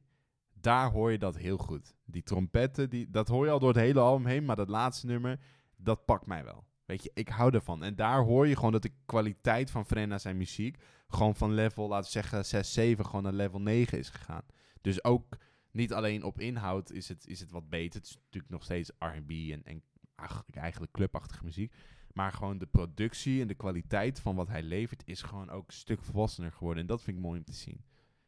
[0.53, 1.95] daar hoor je dat heel goed.
[2.05, 5.05] Die trompetten, die, dat hoor je al door het hele album heen, maar dat laatste
[5.05, 5.39] nummer,
[5.75, 6.65] dat pakt mij wel.
[6.85, 7.83] Weet je, ik hou ervan.
[7.83, 11.87] En daar hoor je gewoon dat de kwaliteit van Frenna zijn muziek gewoon van level,
[11.87, 14.43] laten we zeggen 6, 7, gewoon naar level 9 is gegaan.
[14.81, 15.37] Dus ook
[15.79, 17.99] niet alleen op inhoud is het, is het wat beter.
[17.99, 19.83] Het is natuurlijk nog steeds R&B en, en
[20.15, 21.73] ach, eigenlijk clubachtige muziek.
[22.13, 25.73] Maar gewoon de productie en de kwaliteit van wat hij levert is gewoon ook een
[25.73, 26.81] stuk volwassener geworden.
[26.81, 27.83] En dat vind ik mooi om te zien.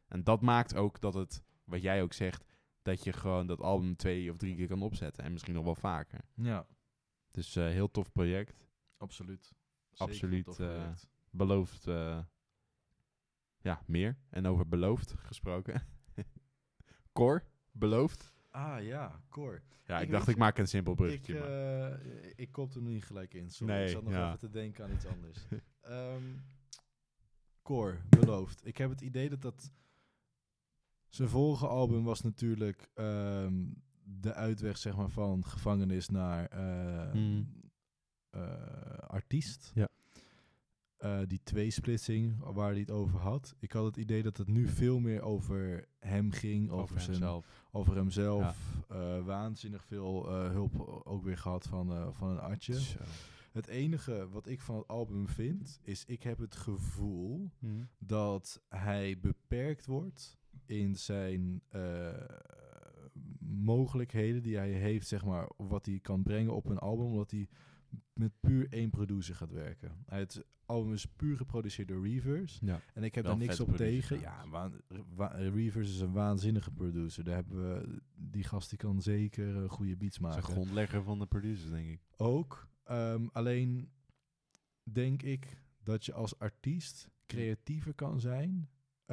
[0.08, 2.44] En dat maakt ook dat het, wat jij ook zegt,
[2.82, 5.24] dat je gewoon dat album twee of drie keer kan opzetten.
[5.24, 6.20] En misschien nog wel vaker.
[6.34, 6.66] ja,
[7.30, 8.66] Dus eh, heel tof project.
[8.96, 9.52] absoluut.
[9.96, 11.08] Absoluut, project.
[11.30, 12.18] Beloofd, eh,
[13.60, 14.18] ja, meer.
[14.30, 15.82] En over beloofd gesproken.
[17.12, 18.32] Cor, beloofd.
[18.50, 19.62] Ah ja, Cor.
[19.84, 21.38] Ja, ik, Ik dacht ik maak een simpel Ik, bruggetje.
[21.38, 21.48] maar.
[21.92, 23.50] eh ik kopte er niet gelijk in.
[23.50, 23.72] Sorry.
[23.74, 24.26] Nee, ik zat nog ja.
[24.26, 25.38] even te denken aan iets anders.
[25.80, 26.22] Ehm
[27.62, 28.66] Cor, beloofd.
[28.66, 29.72] Ik heb het idee dat dat...
[31.08, 33.64] Zijn vorige album was natuurlijk ehm,
[34.02, 37.70] de uitweg zeg maar, van gevangenis naar ehm, Hmm.
[38.30, 39.70] eh, artiest.
[39.74, 39.88] Ja.
[41.02, 43.54] Eh, die tweesplitsing waar hij het over had.
[43.58, 46.70] Ik had het idee dat het nu veel meer over hem ging.
[46.70, 47.64] Over, zijn, hemzelf.
[47.72, 48.56] over hemzelf.
[48.88, 52.80] eh, waanzinnig veel eh, hulp ook weer gehad van, van een artje.
[52.80, 52.98] Zo.
[53.52, 57.72] Het enige wat ik van het album vind, is ik heb het gevoel Mhm.
[57.98, 61.62] dat hij beperkt wordt in zijn
[63.40, 67.48] mogelijkheden die hij heeft, zeg maar, wat hij kan brengen op een album, omdat hij
[68.12, 69.92] met puur één producer gaat werken.
[70.06, 72.58] Het album is puur geproduceerd door Reavers.
[72.62, 72.80] Ja.
[72.94, 74.20] En ik heb Wel daar niks op tegen.
[74.20, 74.80] Ja, waan,
[75.14, 77.24] wa- Reavers is een waanzinnige producer.
[77.24, 80.56] Daar hebben we, die gast die kan zeker eh, goede beats Dat is maken een
[80.56, 82.00] grondlegger van de producers, denk ik.
[82.16, 82.68] ook.
[82.84, 83.90] Ehm, alleen
[84.92, 88.68] denk ik dat je als artiest creatiever kan zijn.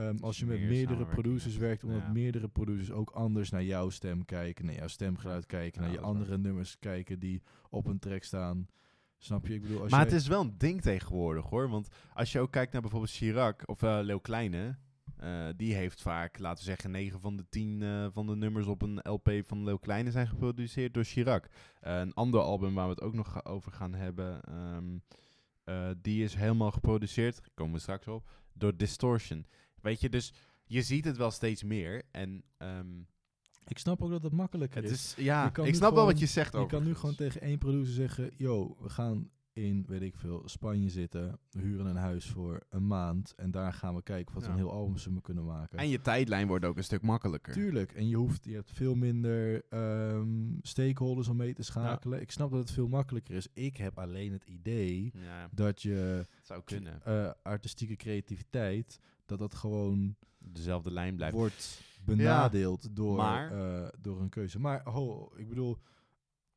[0.07, 2.11] Ehm, als je met meer meerdere producers werkt, omdat Ja.
[2.11, 6.37] meerdere producers ook anders naar jouw stem kijken, naar jouw stemgeluid kijken, naar je andere
[6.37, 8.67] nummers kijken die op een track staan.
[9.17, 9.53] Snap je?
[9.53, 11.69] Ik bedoel, als maar jij- het is wel een ding tegenwoordig hoor.
[11.69, 14.77] Want als je ook kijkt naar bijvoorbeeld Chirac of eh Leeuw Kleine.
[15.17, 18.65] eh, die heeft vaak, laten we zeggen, 9 van de 10 eh, van de nummers
[18.65, 21.47] op een LP van Leeuw Kleine zijn geproduceerd door Chirac.
[21.81, 24.41] Een ander album waar we het ook nog ga- over gaan hebben.
[24.43, 24.97] ehm,
[25.63, 29.45] eh, die is helemaal geproduceerd, komen we straks op, door Distortion.
[29.81, 30.33] Weet je, dus
[30.65, 32.03] je ziet het wel steeds meer.
[32.11, 32.99] En ehm,
[33.67, 35.15] ik snap ook dat het makkelijker het is.
[35.17, 36.77] is, ja, Je ik snap wel wat je zegt Je over.
[36.77, 40.89] kan nu gewoon tegen één producer zeggen: Yo, we gaan in, weet ik veel, Spanje
[40.89, 44.49] zitten, we huren een huis voor een maand en daar gaan we kijken wat we
[44.49, 44.53] Ja.
[44.55, 45.77] een heel album zullen kunnen maken.
[45.77, 47.53] En je tijdlijn wordt ook een stuk makkelijker.
[47.53, 52.21] Tuurlijk, en je, hoeft, je hebt veel minder ehm, stakeholders om mee te schakelen.
[52.21, 53.47] Ik snap dat het veel makkelijker is.
[53.53, 57.01] Ik heb alleen het idee Ja, dat je zou kunnen.
[57.03, 58.99] eh, artistieke creativiteit,
[59.29, 61.35] dat dat gewoon Dezelfde lijn blijft.
[61.35, 64.59] wordt benadeeld door, maar- eh, door een keuze.
[64.59, 65.77] Maar ho, ik bedoel,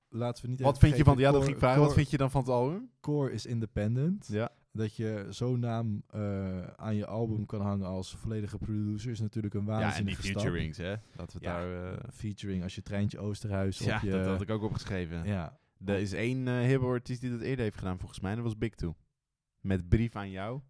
[0.08, 1.78] laten we niet Wat vind je van, vergeten, ja, dat Core- ging vragen.
[1.78, 2.90] Wat Core- vind je dan van het album?
[3.00, 4.26] Core is independent.
[4.30, 4.50] Ja.
[4.74, 9.54] Dat je zo'n naam eh, aan je album kan hangen als volledige producer is natuurlijk
[9.54, 10.94] een Ja, en die waanzinnige featurings, hè.
[11.16, 11.92] Dat we Ja, daar...
[11.92, 14.10] eh, featuring als je Treintje Oosterhuis ja, op je...
[14.10, 15.24] dat had ik ook opgeschreven.
[15.26, 18.30] ja, Er is één uh, hip artiest die dat eerder heeft gedaan, volgens mij.
[18.30, 18.94] En dat was Big Two.
[19.60, 20.60] Met Brief aan jou.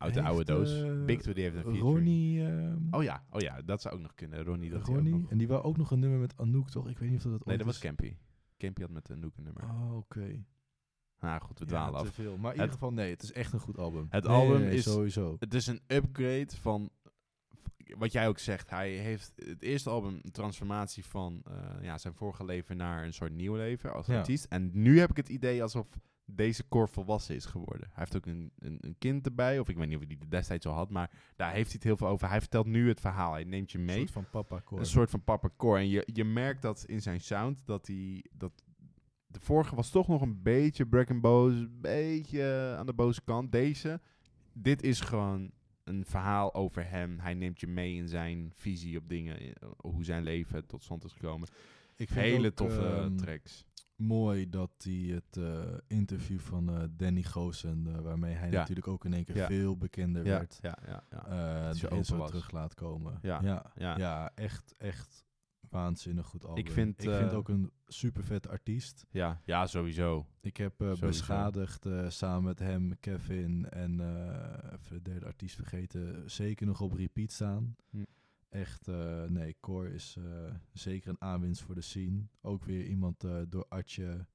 [0.00, 0.82] Uit de oude doos.
[0.82, 1.78] eh, Big Two, die heeft een.
[1.78, 2.46] Ronnie...
[2.46, 4.44] ehm, Oh ja, oh ja, dat zou ook nog kunnen.
[4.44, 5.12] Ronnie, dat Ronnie.
[5.16, 6.88] nog- En die wou ook nog een nummer met Anouk, toch?
[6.88, 7.88] Ik weet niet of dat, dat Nee, ooit dat was is.
[7.96, 8.16] Campy.
[8.58, 9.62] Campy had met een Noek een nummer.
[9.64, 10.44] Oh, oké.
[11.20, 12.14] Nou goed, we dwalen te af.
[12.14, 12.36] veel.
[12.36, 14.06] Maar in ieder geval, nee, het is echt een goed album.
[14.10, 15.36] Het Nee, album nee, is- Sowieso.
[15.38, 16.90] Het is een upgrade van...
[17.98, 22.14] wat jij ook zegt, hij heeft het eerste album een transformatie van eh, ja, zijn
[22.14, 24.18] vorige leven naar een soort nieuw leven als Ja.
[24.18, 24.44] artiest.
[24.44, 25.86] En nu heb ik het idee alsof
[26.34, 27.86] deze core volwassen is geworden.
[27.86, 30.28] Hij heeft ook een, een, een kind erbij, of ik weet niet of hij die
[30.28, 32.28] destijds al had, maar daar heeft hij het heel veel over.
[32.28, 33.98] Hij vertelt nu het verhaal, hij neemt je Een mee.
[33.98, 35.78] soort van papa Een soort van Papa Core.
[35.78, 38.24] En je, je merkt dat in zijn sound, dat hij...
[38.32, 38.52] Dat
[39.26, 43.22] de vorige was toch nog een beetje Break and Boos, een beetje aan de boze
[43.24, 43.52] kant.
[43.52, 44.00] Deze,
[44.52, 45.50] dit is gewoon
[45.84, 47.18] een verhaal over hem.
[47.18, 51.04] Hij neemt je mee in zijn visie op dingen, eh, hoe zijn leven tot stand
[51.04, 51.48] is gekomen.
[51.96, 53.66] Ik vind Hele ook, toffe ehm, tracks.
[54.00, 58.58] Mooi dat hij het eh, interview van eh, Danny Goosen, eh, waarmee hij Ja.
[58.58, 59.46] natuurlijk ook in één keer Ja.
[59.46, 61.66] veel bekender Ja, werd, ja, ja, ja.
[61.66, 63.18] Dat zo terug laat komen.
[63.22, 63.64] Ja,
[63.96, 65.24] ja, echt, echt
[65.68, 66.66] waanzinnig goed album.
[66.68, 69.06] vind, ik vind ook een super vet artiest.
[69.10, 70.26] ja, ja, sowieso.
[70.40, 71.06] Ik heb Sowieso.
[71.06, 73.92] beschadigd samen met hem, Kevin en
[74.72, 77.76] even de derde artiest vergeten, zeker nog op repeat staan.
[77.90, 78.04] Hm.
[78.50, 82.22] Echt, eh, nee, Cor is eh, zeker een aanwinst voor de scene.
[82.40, 84.26] Ook weer iemand eh, door Atje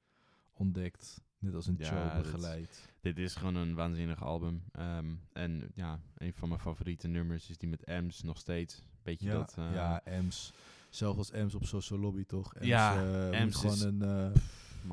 [0.54, 2.90] ontdekt, net als een Ja, show begeleid.
[3.02, 4.64] Dit is gewoon een waanzinnig album.
[4.72, 8.84] Ehm, en ja, een van mijn favoriete nummers is die met Ems nog steeds.
[9.04, 9.54] Beetje Ja, dat...
[9.58, 10.54] ja, Ems.
[10.90, 12.54] Zelfs als Ems op Social Lobby, toch?
[12.56, 14.34] Ems, Ja, Ems is- gewoon een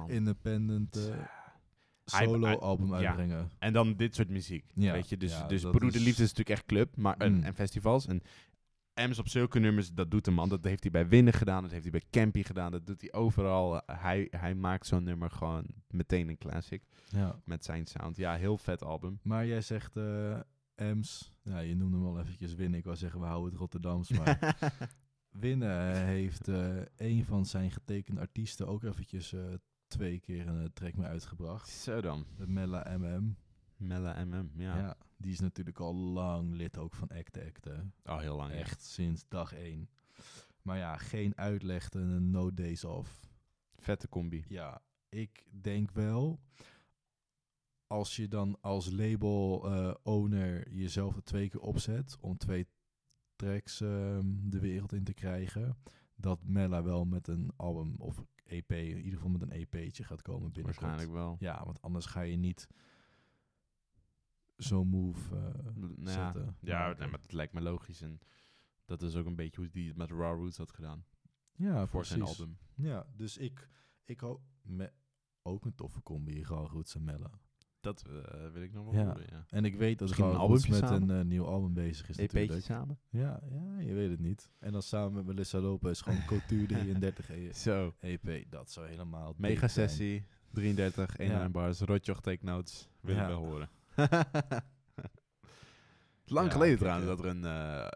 [0.06, 1.10] independent
[2.04, 2.94] solo-album ja.
[3.08, 3.50] uitbrengen.
[3.58, 4.64] En dan dit soort muziek.
[4.74, 7.42] Ja, Weet je, dus, ja, dus Broederliefde is- is natuurlijk echt club maar, en, Mm.
[7.42, 8.06] en festivals.
[8.06, 8.22] En
[9.02, 10.48] Ems op zulke nummers, dat doet de man.
[10.48, 13.12] Dat heeft hij bij Winnen gedaan, dat heeft hij bij Campy gedaan, dat doet hij
[13.12, 13.82] overal.
[13.82, 17.40] Eh, hij, hij maakt zo'n nummer gewoon meteen een classic Ja.
[17.44, 18.16] met zijn sound.
[18.16, 19.18] Ja, heel vet album.
[19.22, 20.38] Maar jij zegt eh,
[20.74, 22.78] Ems, ja, je noemde hem al eventjes winnen.
[22.78, 24.56] Ik wou zeggen, we houden het Rotterdams, maar
[25.30, 29.34] winnen heeft eh, een van zijn getekende artiesten ook eventjes
[29.86, 31.68] twee keer een track mee uitgebracht.
[31.68, 32.26] Zo dan.
[32.36, 33.36] De Mella MM.
[33.82, 34.76] Mella MM, ja.
[34.78, 34.96] Ja.
[35.16, 37.64] die is natuurlijk al lang lid ook van Act Act.
[37.64, 37.76] hè.
[38.04, 38.82] Al heel lang, echt.
[38.84, 39.88] Sinds dag één.
[40.62, 43.20] Maar ja, geen uitleg en een no days off.
[43.76, 44.44] Vette combi.
[44.48, 46.40] Ja, ik denk wel.
[47.86, 52.66] Als je dan als label eh, owner jezelf er twee keer opzet om twee
[53.36, 55.76] tracks ehm, de wereld in te krijgen,
[56.14, 60.22] dat Mella wel met een album of EP, in ieder geval met een EP'tje gaat
[60.22, 60.86] komen binnenkort.
[60.86, 61.36] Waarschijnlijk wel.
[61.40, 62.68] Ja, want anders ga je niet
[64.62, 65.42] zo'n move eh,
[65.74, 66.56] Nou ja, zetten.
[66.60, 68.00] ja nee, maar dat lijkt me logisch.
[68.02, 68.18] En
[68.84, 71.04] dat is ook een beetje hoe hij het met Raw Roots had gedaan.
[71.52, 72.58] ja, voor zijn album.
[72.74, 73.68] Ja, dus ik,
[74.04, 74.40] ik hoop
[75.42, 77.30] ook een toffe combi, Gal Roots en Mella.
[77.80, 79.04] Dat eh, wil ik nog wel Ja.
[79.06, 79.44] horen, ja.
[79.48, 82.66] En ik weet dat Gal Roots met een eh, nieuw album bezig is EP'tje natuurlijk.
[82.66, 82.98] samen?
[83.08, 84.50] Ja, ja, je weet het niet.
[84.58, 87.94] En dan samen met Melissa Lopez gewoon Couture 33 E- Zo.
[88.00, 88.50] EP.
[88.50, 91.48] Dat zou helemaal Mega sessie, 33, 1 Ja.
[91.48, 92.88] bars, Rotjoch take notes.
[93.00, 93.22] Wil Ja.
[93.22, 93.68] ik wel horen.
[96.24, 97.86] Lang Ja, geleden trouwens dat er een eh,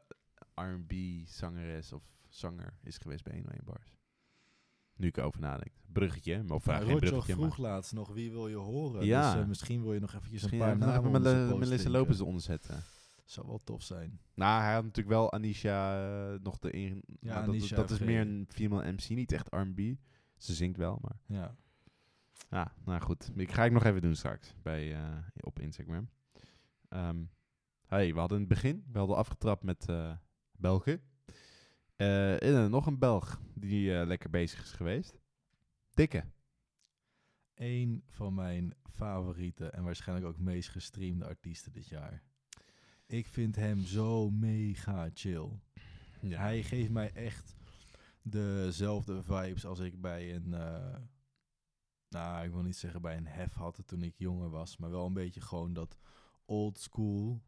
[0.55, 0.93] R&B
[1.29, 3.97] zangeres of zanger is geweest bij 101 bars.
[4.97, 5.73] Nu ik erover nadenk.
[5.93, 7.51] Bruggetje, maar of Ja, uh, geen bruggetje, maar...
[7.51, 9.05] vroeg laatst nog wie wil je horen.
[9.05, 9.33] Ja.
[9.33, 11.91] Dus eh, misschien wil je nog eventjes Misschien een paar even nog namen even Melissa.
[11.91, 12.83] Lopez eronder zetten.
[13.25, 14.21] Zou wel tof zijn.
[14.35, 17.03] Nou, hij had natuurlijk wel Anisha eh, nog de in.
[17.21, 18.09] Ja, maar dat, Anisha dat is Frey.
[18.09, 19.81] meer een female MC, niet echt R&B.
[20.37, 21.19] Ze zingt wel, maar...
[21.27, 21.57] Ja.
[22.51, 23.31] Ja, nou goed.
[23.35, 26.09] Ik ga ik nog even doen straks bij, eh, op Instagram.
[26.89, 27.25] Ehm
[27.87, 30.13] hey, we hadden in het begin, we hadden afgetrapt met eh
[30.53, 31.01] België.
[31.97, 35.19] Eh, en, eh, nog een Belg die lekker bezig is geweest.
[35.91, 36.25] Dikke.
[37.55, 42.23] Eén van mijn favoriete en waarschijnlijk ook meest gestreamde artiesten dit jaar.
[43.07, 45.49] Ik vind hem zo mega chill.
[46.21, 46.41] Ja.
[46.41, 47.57] Hij geeft mij echt
[48.23, 50.55] dezelfde vibes als ik bij een.
[52.09, 55.07] Nou, ik wil niet zeggen bij een hef had toen ik jonger was, maar wel
[55.07, 55.99] een beetje gewoon dat
[56.45, 57.43] old school.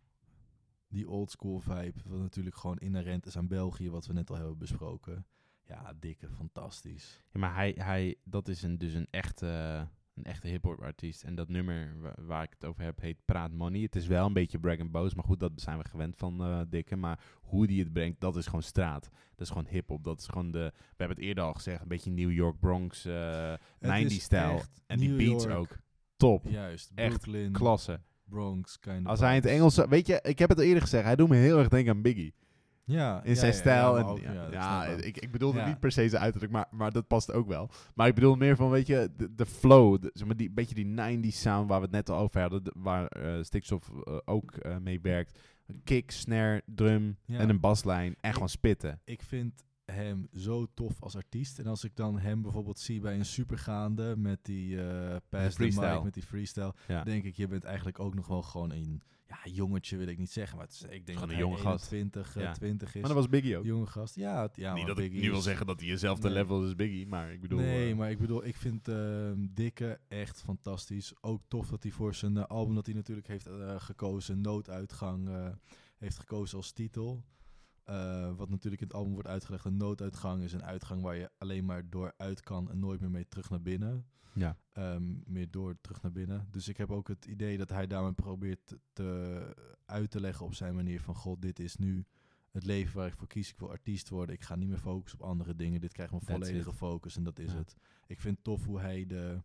[0.89, 4.37] Die old school vibe, wat natuurlijk gewoon inherent is aan België, wat we net al
[4.37, 5.27] hebben besproken.
[5.63, 7.23] Ja, dikke, fantastisch.
[7.33, 9.89] Ja, maar hij, hij, dat is een, dus een echte,
[10.19, 11.23] een echte hip-hop artiest.
[11.25, 13.81] En dat nummer wa- waar, ik het over heb heet Praat Money.
[13.81, 16.41] Het is wel een beetje brag and boast, maar goed, dat zijn we gewend van
[16.45, 16.97] eh Dikke.
[16.97, 19.11] Maar hoe die het brengt, dat is gewoon straat.
[19.35, 20.05] Dat is gewoon hip-hop.
[20.05, 20.73] Dat is gewoon de.
[20.75, 24.55] We hebben het eerder al gezegd, een beetje New York Bronx, eh 90s-stijl.
[24.57, 25.57] echt En die New beats York.
[25.59, 25.77] ook.
[26.17, 26.45] Top.
[26.49, 28.01] Juist, Echt Brooklyn, Klasse.
[28.25, 29.51] Bronx, kind of Als hij in het.
[29.51, 29.77] Engels.
[29.89, 32.03] Weet je, ik heb het al eerder gezegd, hij doet me heel erg denken aan
[32.03, 32.35] Biggie.
[32.89, 33.93] Ja, In ja, zijn ja, stijl.
[33.97, 35.17] ja, en, ook, ik.
[35.19, 37.71] ik, bedoelde niet per se zijn uiterlijk, maar, maar dat past ook wel.
[37.95, 40.75] Maar ik bedoel meer van, weet je, de, de flow, de, zeg maar die, beetje
[40.75, 40.87] die
[41.31, 44.51] 90s sound waar we het net al over hadden, de- waar eh Stikstof eh, ook
[44.53, 45.39] eh, mee werkt.
[45.85, 49.01] Kick, snare, drum en een baslijn en gewoon spitten.
[49.05, 51.59] Ik vind hem zo tof als artiest.
[51.59, 55.63] En als ik dan hem bijvoorbeeld zie bij een supergaande met die eh pass the
[55.63, 55.95] freestyle.
[55.95, 56.75] mic, met die freestyle,
[57.05, 60.31] denk ik, je bent eigenlijk ook nog wel gewoon een ja, jongetje, wil ik niet
[60.31, 61.93] zeggen, maar het is, ik denk dat een hij jonge gast.
[61.93, 62.53] 21, eh, Ja.
[62.53, 62.95] 20 is.
[62.95, 63.65] Maar dat was Biggie ook.
[63.65, 64.15] jonge gast.
[64.15, 66.37] Ja, het- ja niet maar dat ik nu wil zeggen dat hij hetzelfde Nee.
[66.37, 67.59] level is als Biggie, maar ik bedoel...
[67.59, 71.13] nee, eh, maar ik bedoel, ik vind ehm, Dikke echt fantastisch.
[71.21, 75.29] Ook tof dat hij voor zijn eh, album dat hij natuurlijk heeft eh, gekozen, Nooduitgang,
[75.29, 75.49] eh,
[75.99, 77.25] heeft gekozen als titel.
[77.85, 79.65] Eh, wat natuurlijk in het album wordt uitgelegd.
[79.65, 83.11] Een nooduitgang is een uitgang waar je alleen maar door uit kan en nooit meer
[83.11, 84.07] mee terug naar binnen.
[84.35, 84.57] Ja.
[84.73, 86.47] Ehm, meer door terug naar binnen.
[86.51, 89.55] Dus ik heb ook het idee dat hij daarmee probeert te,
[89.87, 91.15] uit te leggen op zijn manier van...
[91.15, 92.05] God, dit is nu
[92.51, 93.51] het leven waar ik voor kies.
[93.51, 94.35] Ik wil artiest worden.
[94.35, 95.81] Ik ga niet meer focussen op andere dingen.
[95.81, 97.59] Dit krijgt mijn volledige focus en dat is Ja.
[97.59, 97.77] het.
[98.07, 99.43] Ik vind tof hoe hij de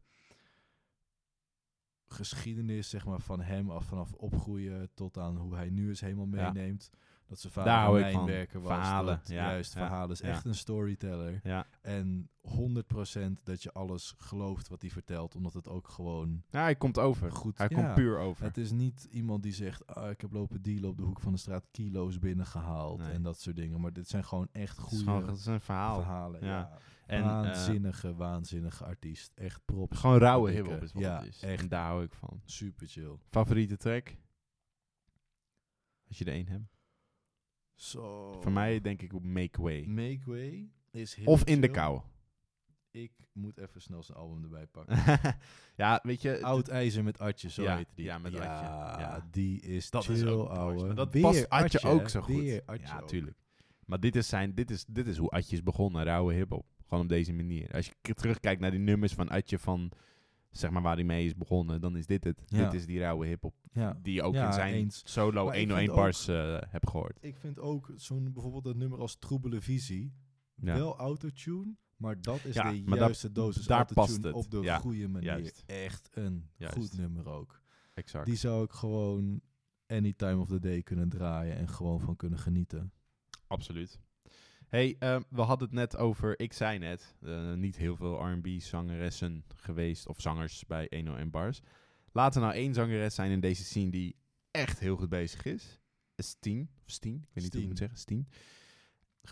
[2.08, 6.28] geschiedenis zeg maar, van hem af vanaf opgroeien tot aan hoe hij nu is helemaal
[6.32, 6.80] Ja.
[7.34, 7.92] Dat zijn vader Daar
[8.62, 8.72] was.
[8.72, 10.12] Verhalen, dat- ja, Juist, ja, verhalen.
[10.12, 11.40] is echt een storyteller.
[11.44, 11.66] Ja.
[11.82, 16.76] En 100% dat je alles gelooft wat hij vertelt, omdat het ook gewoon ja, hij
[16.76, 17.32] komt over.
[17.32, 18.44] goed Hij komt puur over.
[18.46, 21.32] Het is niet iemand die zegt, ah, ik heb lopen dealen op de hoek van
[21.32, 23.12] de straat, kilo's binnengehaald Nee.
[23.12, 23.82] en dat soort dingen.
[23.82, 26.02] Maar dit zijn gewoon echt goede het is een verhaal.
[26.02, 26.46] verhalen.
[26.46, 26.78] Ja.
[27.06, 29.32] En, eh, waanzinnige, waanzinnige artiest.
[29.36, 30.00] Echt props.
[30.00, 31.42] Gewoon rauwe hip-hop is wat ja, het is.
[31.42, 32.42] echt En daar hou ik van.
[32.46, 33.18] super chill.
[33.30, 34.16] Favoriete track?
[36.08, 36.72] Als je er één hebt.
[37.76, 39.86] Voor mij denk ik op Make Way.
[39.86, 41.68] Make Way is heel Of In de.
[41.68, 42.02] Kou.
[42.92, 44.98] Ik moet even snel zijn album erbij pakken.
[45.76, 46.42] ja, weet je...
[46.42, 48.06] Oud IJzer met Atje, zo Ja, heet die.
[48.06, 48.66] ja, met Atje,
[49.02, 49.28] ja.
[49.32, 50.94] die is Dat chill, is ook ouwe.
[50.94, 52.36] dat Weer past Atje ook zo goed.
[52.36, 53.38] Weer Atje ja, tuurlijk.
[53.86, 56.66] Maar dit is, zijn, dit, is, dit is hoe Atje is begonnen, rauwe hip-hop.
[56.88, 57.72] Gewoon op deze manier.
[57.72, 59.92] Als je terugkijkt naar die nummers van Atje van,
[60.58, 62.44] zeg maar, waar hij mee is begonnen, dan is dit het.
[62.46, 62.64] Ja.
[62.70, 63.56] Dit is die rauwe hip-hop.
[63.72, 64.00] Ja.
[64.02, 65.02] Die je ook Ja, in zijn eens.
[65.06, 67.18] solo Maar ik 101 vind ook- bars eh hebt gehoord.
[67.22, 70.14] Ik vind ook zo'n bijvoorbeeld dat nummer als Troebele Visie.
[70.56, 70.76] Ja.
[70.76, 74.34] Wel autotune, maar dat is de juiste dosis daar autotune past het.
[74.34, 75.28] op de goede manier.
[75.30, 75.64] juist.
[75.66, 76.76] Echt een Juist.
[76.76, 77.62] goed nummer ook.
[77.94, 78.26] Exact.
[78.26, 79.42] Die zou ik gewoon
[79.88, 82.92] any time of the day kunnen draaien en gewoon van kunnen genieten.
[83.48, 84.00] Absoluut.
[84.74, 89.44] Hey, ehm, we hadden het net over, ik zei net, eh, niet heel veel R&B-zangeressen
[89.56, 91.62] geweest, of zangers bij 101 Bars.
[92.12, 94.16] Laat er nou één zangeres zijn in deze scene die
[94.52, 95.80] echt heel goed bezig is.
[96.16, 98.28] Steen, of Steen, ik weet niet hoe ik moet zeggen, Steen.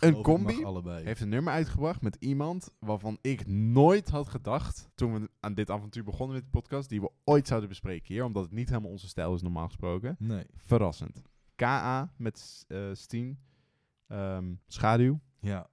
[0.00, 0.64] Ik, combi.
[1.04, 5.70] Heeft een nummer uitgebracht met iemand waarvan ik nooit had gedacht, toen we aan dit
[5.70, 8.90] avontuur begonnen met de podcast, die we ooit zouden bespreken hier, omdat het niet helemaal
[8.90, 10.16] onze stijl is normaal gesproken.
[10.18, 10.46] Nee.
[10.56, 11.22] Verrassend.
[11.56, 13.38] KA met eh Steen,
[14.06, 15.20] ehm, Schaduw.
[15.42, 15.68] Ja.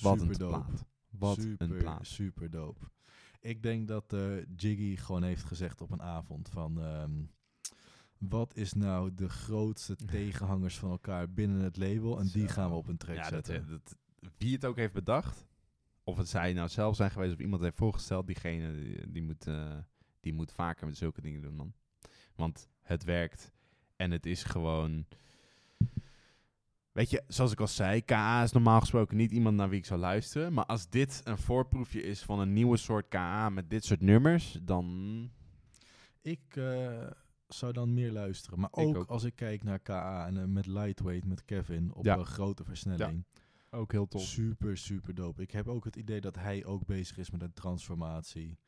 [0.00, 0.64] Wat Super een dope.
[0.64, 0.84] plaat.
[1.10, 2.06] Wat super, een plaat.
[2.06, 2.80] Super dope.
[3.40, 6.80] Ik denk dat eh, Jiggy gewoon heeft gezegd op een avond van...
[6.80, 7.12] ehm,
[8.18, 12.18] wat is nou de grootste tegenhangers van elkaar binnen het label?
[12.20, 13.54] En die gaan we op een track Ja, zetten.
[13.54, 13.96] eh, dat,
[14.36, 15.46] wie het ook heeft bedacht,
[16.04, 19.46] of het zij nou zelf zijn geweest of iemand heeft voorgesteld, diegene die, die moet,
[19.46, 19.76] eh,
[20.20, 21.72] die moet vaker met zulke dingen doen, man.
[22.34, 23.52] Want het werkt
[23.96, 25.06] en het is gewoon...
[26.96, 29.84] Weet je, zoals ik al zei, KA is normaal gesproken niet iemand naar wie ik
[29.84, 30.52] zou luisteren.
[30.52, 34.58] Maar als dit een voorproefje is van een nieuwe soort KA met dit soort nummers,
[34.62, 35.30] dan...
[36.22, 37.10] Ik eh,
[37.48, 38.60] zou dan meer luisteren.
[38.60, 39.08] Maar ook, ook.
[39.08, 42.16] als ik kijk naar KA en eh, met Lightweight, met Kevin, op Ja.
[42.16, 43.24] een grote versnelling.
[43.70, 45.42] Ook heel Super, super dope.
[45.42, 48.58] Ik heb ook het idee dat hij ook bezig is met een transformatie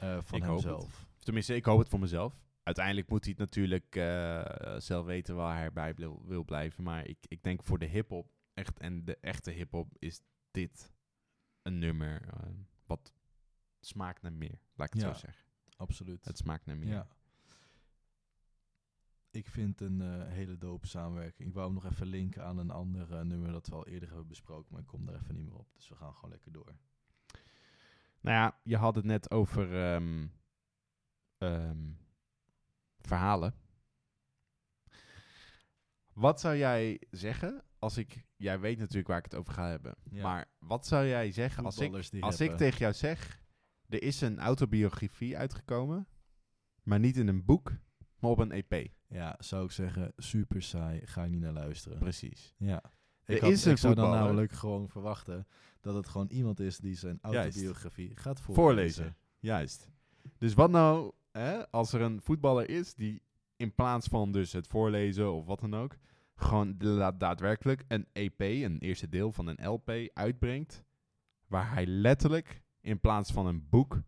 [0.00, 1.06] eh, van Ik hemzelf.
[1.18, 2.34] Tenminste, ik hoop het voor mezelf.
[2.70, 6.84] Uiteindelijk moet hij het natuurlijk eh, zelf weten waar hij bij wil, wil blijven.
[6.84, 10.92] Maar ik, ik denk voor de hip-hop, echt en de echte hip-hop, is dit
[11.62, 12.50] een nummer eh,
[12.86, 13.14] wat
[13.80, 14.60] smaakt naar meer.
[14.74, 15.12] Laat ik het Ja.
[15.12, 15.44] zo zeggen.
[15.76, 16.24] Absoluut.
[16.24, 16.88] Het smaakt naar meer.
[16.92, 17.08] Ja.
[19.30, 21.48] Ik vind een eh, hele dope samenwerking.
[21.48, 24.28] Ik wou hem nog even linken aan een ander nummer dat we al eerder hebben
[24.28, 25.68] besproken, maar ik kom daar even niet meer op.
[25.74, 26.74] Dus we gaan gewoon lekker door.
[28.20, 30.26] Nou ja, je had het net over ehm,
[33.06, 33.54] verhalen.
[36.12, 38.24] Wat zou jij zeggen als ik...
[38.36, 39.94] Jij weet natuurlijk waar ik het over ga hebben.
[40.10, 40.22] Ja.
[40.22, 43.38] Maar wat zou jij zeggen als ik, als ik tegen jou zeg...
[43.88, 46.06] Er is een autobiografie uitgekomen,
[46.82, 47.72] maar niet in een boek,
[48.18, 48.90] maar op een EP.
[49.06, 51.06] Ja, zou ik zeggen, super saai.
[51.06, 51.98] Ga je niet naar luisteren.
[51.98, 52.54] Precies.
[52.56, 52.82] Ja.
[53.24, 55.46] Er Ik, had- is een ik zou dan namelijk gewoon verwachten
[55.80, 57.36] dat het gewoon iemand is die zijn Juist.
[57.36, 58.64] autobiografie gaat voorlezen.
[58.64, 59.16] Voorlezen.
[59.38, 59.88] Juist.
[60.38, 63.22] Dus wat nou, hè, als er een voetballer is die
[63.56, 65.96] in plaats van dus het voorlezen of wat dan ook,
[66.34, 70.84] gewoon da- daadwerkelijk een EP, een eerste deel van een LP, uitbrengt,
[71.46, 74.02] waar hij letterlijk in plaats van een boek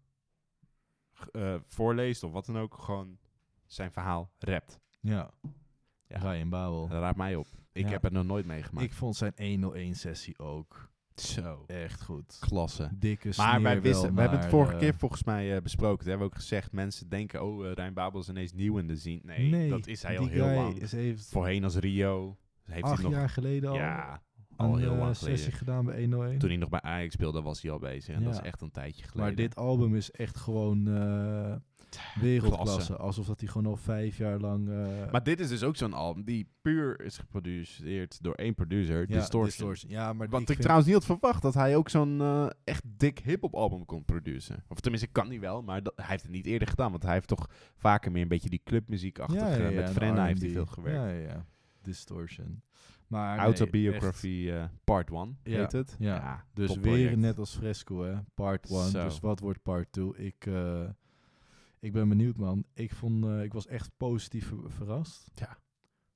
[1.33, 3.19] eh, voorleest of wat dan ook, gewoon
[3.67, 4.81] zijn verhaal rapt.
[5.01, 5.31] Ja,
[6.07, 6.19] Ja.
[6.19, 6.89] Ryan Babel.
[6.89, 7.47] Dat raakt mij op.
[7.73, 7.91] Ik Ja.
[7.91, 8.87] heb het nog nooit meegemaakt.
[8.87, 11.65] Ik vond zijn 101-sessie ook Zo.
[11.67, 12.37] Echt goed.
[12.41, 12.89] Klasse.
[12.95, 15.99] Dikke Maar wij wisten, we hebben het vorige keer volgens mij eh, besproken.
[15.99, 16.73] Dat hebben we ook gezegd.
[16.73, 19.21] Mensen denken, oh, eh, Rijn Babel is ineens nieuw in de zien.
[19.25, 20.81] Nee, dat is hij al heel lang.
[20.81, 22.37] Is, heeft Voorheen als Rio.
[22.63, 24.23] Heeft acht hij nog, jaar geleden al ja,
[24.57, 25.59] al heel eh, lang sessie geleden.
[25.59, 26.39] gedaan bij 101.
[26.39, 28.15] Toen hij nog bij Ajax speelde, was hij al bezig.
[28.15, 29.23] En dat is echt een tijdje geleden.
[29.23, 30.85] maar dit album is echt gewoon
[32.21, 32.75] wereldklasse.
[32.75, 32.97] Klasse.
[32.97, 34.69] Alsof dat hij gewoon al vijf jaar lang...
[34.69, 39.01] eh, Maar dit is dus ook zo'n album die puur is geproduceerd door één producer,
[39.01, 39.45] ja, Distortion.
[39.45, 39.91] Distortion.
[39.91, 42.47] Ja, maar Wat ik ik, vind- trouwens niet had verwacht, dat hij ook zo'n eh,
[42.65, 44.65] echt dik hip-hop album kon produceren.
[44.69, 46.91] Of tenminste, kan hij wel, maar dat, hij heeft het niet eerder gedaan.
[46.91, 49.45] Want hij heeft toch vaker meer een beetje die clubmuziekachtige...
[49.45, 50.99] Ja, ja, ja, met en Frenna heeft hij veel gewerkt.
[51.01, 51.45] Ja, ja, ja.
[51.83, 52.63] Distortion.
[53.07, 55.97] Maar nee, Autobiography eh, Part 1 Ja, heet het.
[55.99, 56.45] ja.
[56.55, 58.15] Dus weer net als Fresco, hè.
[58.35, 58.81] Part 1.
[58.91, 59.03] Zo.
[59.05, 60.13] Dus wat wordt part 2?
[60.17, 60.81] Ik, eh,
[61.83, 62.65] ik ben benieuwd, man.
[62.75, 65.31] Ik, vond, eh, ik was echt positief ver- verrast.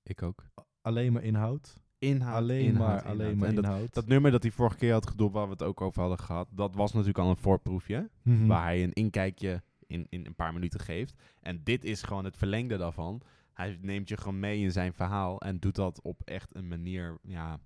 [0.02, 0.44] Ik ook.
[0.80, 1.84] Alleen maar inhoud.
[1.98, 3.36] Inhoud, alleen inhoud, maar, alleen inhoud.
[3.38, 3.94] maar En dat, inhoud.
[3.94, 6.48] dat nummer dat hij vorige keer had gedopt, waar we het ook over hadden gehad,
[6.50, 8.10] dat was natuurlijk al een voorproefje.
[8.22, 8.46] Mhm.
[8.46, 11.14] Waar hij een inkijkje in, in een paar minuten geeft.
[11.40, 13.20] En dit is gewoon het verlengde daarvan.
[13.52, 17.18] Hij neemt je gewoon mee in zijn verhaal en doet dat op echt een manier.
[17.22, 17.58] Ja,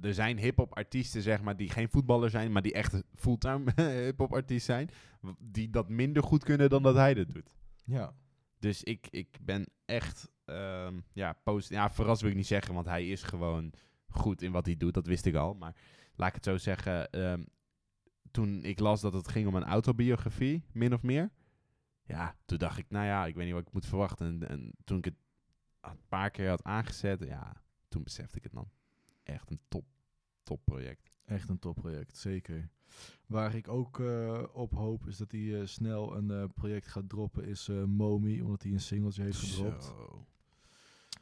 [0.00, 3.72] er zijn hip-hop artiesten, zeg maar, die geen voetballer zijn, maar die echt fulltime
[4.04, 4.90] hip-hop artiest zijn.
[5.38, 7.50] Die dat minder goed kunnen dan dat hij dat doet.
[7.84, 8.14] Ja.
[8.58, 12.86] Dus ik, ik ben echt, ehm, ja, post, ja, verrast wil ik niet zeggen, want
[12.86, 13.72] hij is gewoon
[14.08, 14.94] goed in wat hij doet.
[14.94, 15.54] Dat wist ik al.
[15.54, 15.76] Maar
[16.14, 17.42] laat ik het zo zeggen, ehm,
[18.30, 21.30] toen ik las dat het ging om een autobiografie, min of meer.
[22.04, 24.26] Ja, toen dacht ik, nou ja, ik weet niet wat ik moet verwachten.
[24.26, 25.16] En, en toen ik het
[25.80, 28.70] een paar keer had aangezet, ja, toen besefte ik het dan.
[29.34, 29.84] Echt een top,
[30.42, 31.10] top project.
[31.24, 32.68] Echt een topproject, zeker.
[33.26, 37.08] Waar ik ook eh, op hoop is dat hij eh, snel een eh, project gaat
[37.08, 39.84] droppen, is Momi, omdat hij een singeltje heeft gedropt.
[39.84, 40.24] Zo.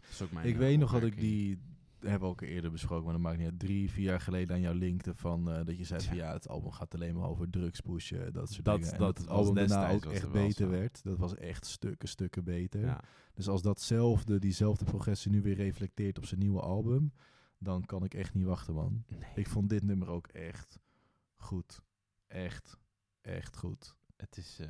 [0.01, 1.59] Dat is ook mijn, Ik weet nog dat ik die,
[2.01, 4.63] hebben we ook eerder besproken, maar dat maakt niet uit, drie, vier jaar geleden aan
[4.63, 6.27] jou linkte van dat je zei van Ja.
[6.27, 8.93] ja, het album gaat alleen maar over drugs pushen, dat soort Dat- dingen.
[8.93, 10.71] En dat dat het album daarna ook echt beter zo.
[10.71, 11.03] werd.
[11.05, 12.81] Dat was echt stukken, stukken beter.
[12.81, 13.01] Ja.
[13.35, 17.13] Dus als datzelfde, diezelfde progressie nu weer reflecteert op zijn nieuwe album,
[17.59, 19.05] dan kan ik echt niet wachten, man.
[19.09, 19.21] Nee.
[19.35, 20.79] Ik vond dit nummer ook echt
[21.37, 21.83] goed.
[22.27, 22.79] Echt,
[23.21, 23.97] echt goed.
[24.17, 24.69] Het is, eh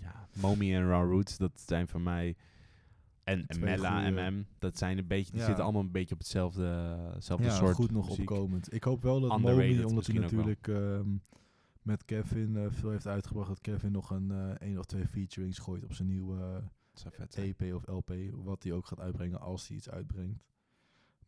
[0.00, 2.36] ja, Momi en Raw Roots, dat zijn voor mij...
[3.24, 5.46] En, en Mella goeie- MM, dat zijn een beetje, die Ja.
[5.46, 6.62] zitten allemaal een beetje op hetzelfde,
[7.14, 8.30] hetzelfde ja, soort goed nog muziek.
[8.30, 8.72] opkomend.
[8.74, 11.08] Ik hoop wel dat Underrated Momi, omdat hij natuurlijk ehm,
[11.82, 15.58] met Kevin eh, veel heeft uitgebracht, dat Kevin nog een eh één of twee featurings
[15.58, 16.62] gooit op zijn nieuwe.
[17.34, 20.44] EP of LP, wat hij ook gaat uitbrengen als hij iets uitbrengt.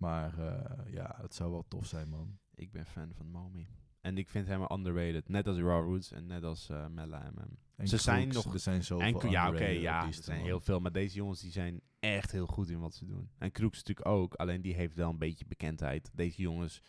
[0.02, 2.38] Maar eh, ja, het zou wel tof zijn, man.
[2.54, 3.68] Ik ben fan van Momi.
[4.00, 5.28] En ik vind hem underrated.
[5.28, 7.56] Net als Raw Roots en net als eh Mella MM.
[7.76, 10.46] En Ze zijn Crooks, nog- er zijn zoveel En, ja, oké, ja, er zijn man.
[10.46, 10.80] heel veel.
[10.80, 13.30] Maar deze jongens die zijn echt heel goed in wat ze doen.
[13.38, 14.34] En Kroeks natuurlijk ook.
[14.34, 16.10] Alleen die heeft wel een beetje bekendheid.
[16.14, 16.82] Deze jongens,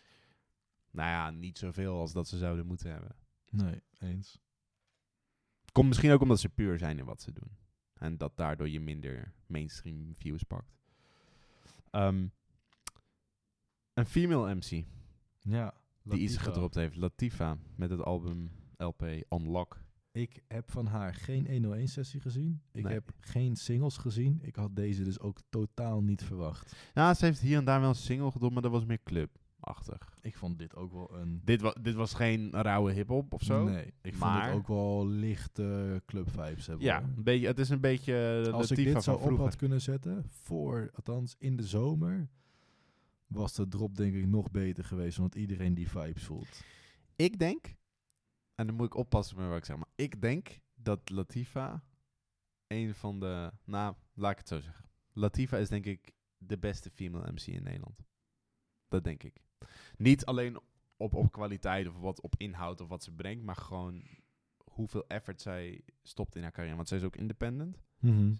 [0.90, 3.16] nou ja, niet zoveel als dat ze zouden moeten hebben.
[3.50, 4.38] Nee, eens.
[5.72, 7.56] Komt misschien ook omdat ze puur zijn in wat ze doen.
[7.94, 10.76] En dat daardoor je minder mainstream views pakt.
[11.90, 12.26] Ehm,
[13.94, 14.84] een female MC
[15.40, 16.96] Ja, die iets gedropt heeft.
[16.96, 19.82] Latifa met het album LP Unlock.
[20.12, 22.62] Ik heb van haar geen 101-sessie gezien.
[22.72, 22.92] Ik Nee.
[22.92, 24.38] heb geen singles gezien.
[24.42, 26.76] Ik had deze dus ook totaal niet verwacht.
[26.94, 30.18] Ja, ze heeft hier en daar wel een single gedropt, maar dat was meer clubachtig.
[30.20, 31.40] Ik vond dit ook wel een...
[31.44, 33.64] Dit, wa dit was geen rauwe hip-hop of zo.
[33.64, 36.84] Nee, ik vond het ook wel lichte club vibes hebben.
[36.84, 39.80] Ja, een beetje, het is een beetje de Als ik dit zo op had kunnen
[39.80, 42.28] zetten, voor, althans in de zomer,
[43.34, 46.64] was de drop denk ik nog beter geweest, omdat iedereen die vibes voelt.
[47.16, 47.76] Ik denk,
[48.54, 51.84] en dan moet ik oppassen met wat ik zeg, maar ik denk dat Latifa
[52.66, 54.84] een van de, nou, laat ik het zo zeggen.
[55.12, 58.04] Latifa is denk ik de beste female MC in Nederland.
[58.88, 59.40] Dat denk ik.
[59.96, 60.60] Niet alleen
[60.96, 64.02] op, op kwaliteit of wat op inhoud of wat ze brengt, maar gewoon
[64.64, 66.76] hoeveel effort zij stopt in haar carrière.
[66.76, 67.82] Want zij is ook independent.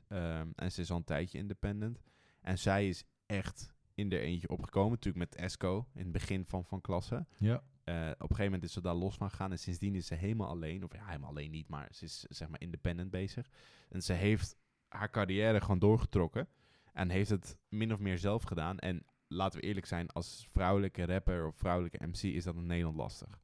[0.09, 2.01] Ehm, en ze is al een tijdje independent.
[2.41, 4.91] En zij is echt in er eentje opgekomen.
[4.91, 7.27] Natuurlijk met Esco in het begin van, van klasse.
[7.39, 9.51] Ja, Eh, op een gegeven moment is ze daar los van gegaan.
[9.51, 10.85] En sindsdien is ze helemaal alleen.
[10.85, 13.49] Of ja, helemaal alleen niet, maar ze is zeg maar independent bezig.
[13.89, 14.57] En ze heeft
[14.89, 16.49] haar carrière gewoon doorgetrokken.
[16.93, 18.79] En heeft het min of meer zelf gedaan.
[18.79, 22.97] En laten we eerlijk zijn, als vrouwelijke rapper of vrouwelijke MC is dat in Nederland
[22.97, 23.41] lastig.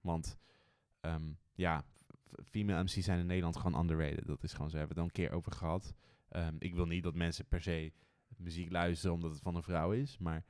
[0.00, 0.38] Want
[1.00, 1.84] ehm, ja,
[2.44, 4.26] female MC's zijn in Nederland gewoon underrated.
[4.26, 4.76] Dat is gewoon zo.
[4.76, 5.94] Hebben we het al een keer over gehad.
[6.28, 7.92] Ehm, ik wil niet dat mensen per se
[8.38, 10.18] muziek luisteren omdat het van een vrouw is.
[10.18, 10.44] Maar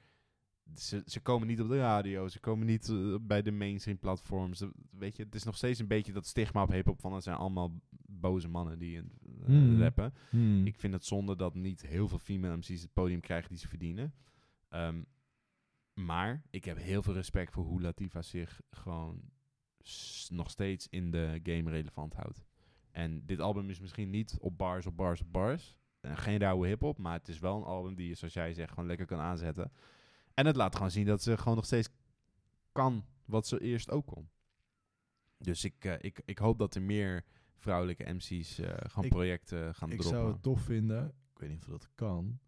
[0.75, 2.29] ze, ze komen niet op de radio.
[2.29, 4.61] Ze komen niet eh, bij de mainstream platforms.
[4.61, 7.23] Eh, Weet je, het is nog steeds een beetje dat stigma op hip-hop van het
[7.23, 9.05] zijn allemaal boze mannen die eh,
[9.45, 9.81] Hmm.
[9.83, 10.15] rappen.
[10.31, 10.67] Hmm.
[10.67, 13.69] Ik vind het zonde dat niet heel veel female MC's het podium krijgen die ze
[13.69, 14.15] verdienen.
[14.69, 15.03] Ehm,
[15.95, 19.21] Maar ik heb heel veel respect voor hoe Latifa zich gewoon
[20.29, 22.45] nog steeds in de game relevant houdt.
[22.91, 25.77] En dit album is misschien niet op bars, op bars, op bars.
[26.05, 28.69] En geen rauwe hip-hop, maar het is wel een album die je, zoals jij zegt,
[28.71, 29.73] gewoon lekker kan aanzetten.
[30.35, 31.89] En het laat gewoon zien dat ze gewoon nog steeds
[32.73, 34.29] kan wat ze eerst ook kon.
[35.39, 37.25] Dus ik, eh, ik, ik hoop dat er meer
[37.57, 40.21] vrouwelijke MC's eh gewoon Ik- projecten gaan Ik droppen.
[40.21, 42.39] zou het tof vinden, ik weet niet of dat kan,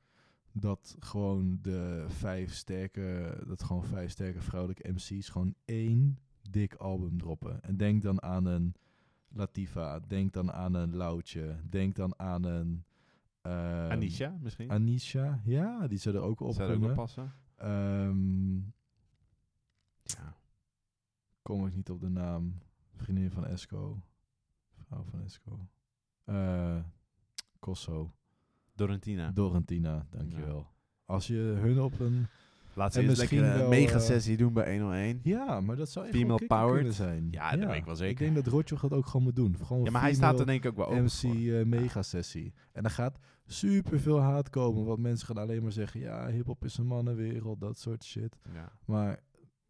[0.52, 6.18] dat gewoon de vijf sterke, dat gewoon vijf sterke vrouwelijke MC's gewoon één
[6.50, 7.62] dik album droppen.
[7.62, 8.74] En denk dan aan een
[9.28, 12.84] Latifa, denk dan aan een Loutje, denk dan aan een...
[13.50, 14.70] ehm, Anisha misschien?
[14.70, 16.94] Anisha, ja, die zou er ook op Zou kunnen.
[16.94, 17.32] passen?
[17.56, 18.56] Ehm,
[20.02, 20.36] Ja.
[21.42, 22.58] kom ik niet op de naam.
[22.94, 24.00] Vriendin van Esco.
[24.86, 25.68] Vrouw van Esco.
[26.24, 26.78] Eh
[27.58, 28.12] Cosso.
[28.74, 29.30] Dorentina.
[29.30, 30.66] Dorentina, dankjewel.
[31.04, 32.26] Als je hun op een...
[32.76, 35.20] Laat ze En eens lekker een wel, mega eh, sessie doen bij 101.
[35.22, 36.74] Ja, maar dat zou echt Female wel powered.
[36.74, 37.28] kunnen zijn.
[37.30, 38.12] Ja, dat weet ik wel zeker.
[38.12, 39.56] Ik denk dat Rotjoch dat ook gewoon moet doen.
[39.62, 42.52] Gewoon Ja, maar hij staat er denk ik ook wel MC eh, mega sessie.
[42.72, 44.84] En dan gaat super veel haat komen.
[44.84, 46.00] Want mensen gaan alleen maar zeggen...
[46.00, 47.60] Ja, hiphop is een mannenwereld.
[47.60, 48.36] Dat soort shit.
[48.54, 48.72] Ja.
[48.84, 49.22] Maar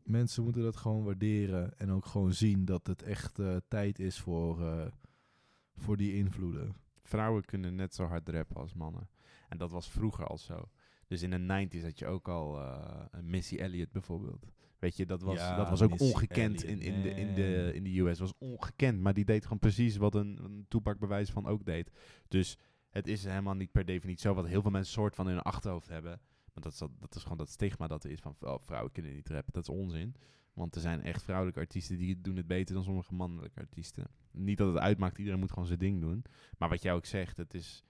[0.03, 1.79] mensen moeten dat gewoon waarderen.
[1.79, 4.87] En ook gewoon zien dat het echt eh, tijd is voor, eh,
[5.77, 6.75] voor die invloeden.
[7.03, 9.09] Vrouwen kunnen net zo hard rappen als mannen.
[9.49, 10.69] En dat was vroeger al zo.
[11.07, 14.47] Dus in de 90s had je ook al eh, Missy Elliott bijvoorbeeld.
[14.79, 17.71] Weet je, dat was, Ja, dat was ook Missy ongekend in, in, de, in, de,
[17.75, 18.19] in de US.
[18.19, 21.91] was ongekend, maar die deed gewoon precies wat een, een Tupac bewijs van ook deed.
[22.29, 22.59] Dus
[22.91, 25.43] het is helemaal niet per definitie zo wat heel veel mensen soort van in hun
[25.43, 26.21] achterhoofd hebben.
[26.53, 28.93] Want dat is, dat, dat is gewoon dat stigma dat er is van oh, vrouwen
[28.93, 29.53] kunnen niet rappen.
[29.53, 30.15] Dat is onzin.
[30.53, 34.07] Want er zijn echt vrouwelijke artiesten die doen het beter dan sommige mannelijke artiesten.
[34.31, 36.25] Niet dat het uitmaakt, iedereen moet gewoon zijn ding doen.
[36.59, 37.85] Maar wat jij ook zegt, het is...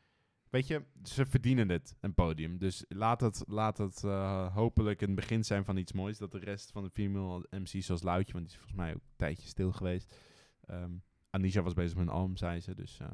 [0.51, 2.59] Weet je, ze verdienen het, een podium.
[2.59, 6.19] Dus laat het, laat het eh, hopelijk een begin zijn van iets moois.
[6.19, 9.01] Dat de rest van de female MC's zoals Loutje, want die is volgens mij ook
[9.03, 10.17] een tijdje stil geweest.
[10.61, 10.91] Ehm,
[11.31, 12.75] Anisha was bezig met een album, zei ze.
[12.75, 13.09] Dus eh,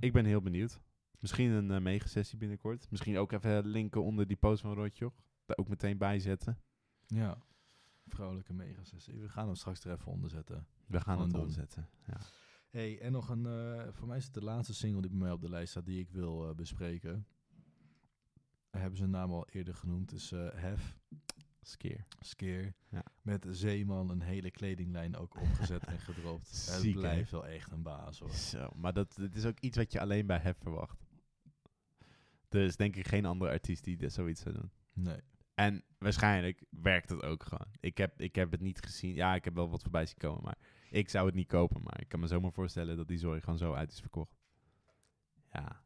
[0.00, 0.80] ik ben heel benieuwd.
[1.18, 2.90] Misschien een uh, mega-sessie binnenkort.
[2.90, 5.14] Misschien ook even linken onder die post van Rotjoch.
[5.44, 6.58] Daar ook meteen bij zetten.
[7.06, 7.38] Ja,
[8.06, 9.20] vrouwelijke megasessie.
[9.20, 10.66] We gaan hem straks er even onder zetten.
[10.86, 11.40] We gaan Gewoon doen.
[11.40, 11.88] omzetten.
[12.06, 12.20] Ja.
[12.70, 15.32] Hey, en nog een, eh, voor mij is het de laatste single die bij mij
[15.32, 17.26] op de lijst staat die ik wil eh, bespreken.
[18.70, 20.98] Daar hebben ze een naam al eerder genoemd, is eh Hef,
[21.62, 22.06] Skeer.
[22.20, 22.74] Skeer.
[22.88, 23.02] Ja.
[23.22, 26.48] Met Zeeman een hele kledinglijn ook opgezet en gedropt.
[26.50, 27.00] het Ziek, hè?
[27.00, 28.30] blijft wel echt een baas hoor.
[28.30, 31.06] Zo, maar dat, dat is ook iets wat je alleen bij Hef verwacht.
[32.48, 34.70] Er is denk ik geen andere artiest die dit zoiets zou doen.
[34.92, 35.20] Nee.
[35.54, 37.66] En waarschijnlijk werkt het ook gewoon.
[37.80, 39.14] Ik heb, ik heb het niet gezien.
[39.14, 40.58] Ja, ik heb wel wat voorbij zien komen, maar
[40.90, 41.82] ik zou het niet kopen.
[41.82, 44.36] Maar ik kan me zomaar voorstellen dat die zorg gewoon zo uit is verkocht.
[45.52, 45.82] Ja,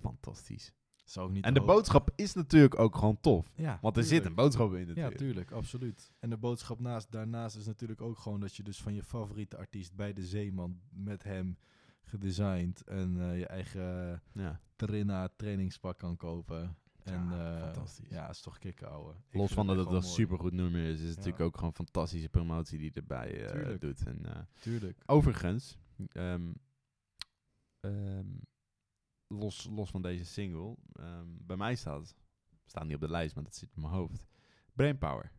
[0.00, 0.72] fantastisch.
[1.04, 3.50] Zou niet En de hoog- boodschap is natuurlijk ook gewoon tof.
[3.54, 5.16] Ja, Want er zit een boodschap in Ja, natuurlijk.
[5.16, 6.12] tuurlijk, absoluut.
[6.18, 9.56] En de boodschap naast, daarnaast is natuurlijk ook gewoon dat je dus van je favoriete
[9.56, 11.58] artiest bij de Zeeman met hem
[12.02, 14.60] gedesigned en eh, je eigen Ja.
[14.76, 16.76] Trina trainingspak kan kopen.
[17.10, 18.08] En Ja, eh, fantastisch.
[18.10, 19.14] Ja, is toch kicken, ouwe.
[19.30, 21.14] Los van dat het een supergoed nummer is, is het Ja.
[21.16, 23.80] natuurlijk ook gewoon fantastische promotie die erbij eh, Tuurlijk.
[23.80, 24.06] doet.
[24.06, 25.02] En, eh, Tuurlijk.
[25.06, 25.78] Overigens,
[26.12, 26.52] ehm,
[27.80, 28.26] ehm,
[29.26, 32.14] los, los van deze single, ehm, bij mij staat,
[32.64, 34.26] staat niet op de lijst, maar dat zit in mijn hoofd.
[34.72, 35.30] Brainpower.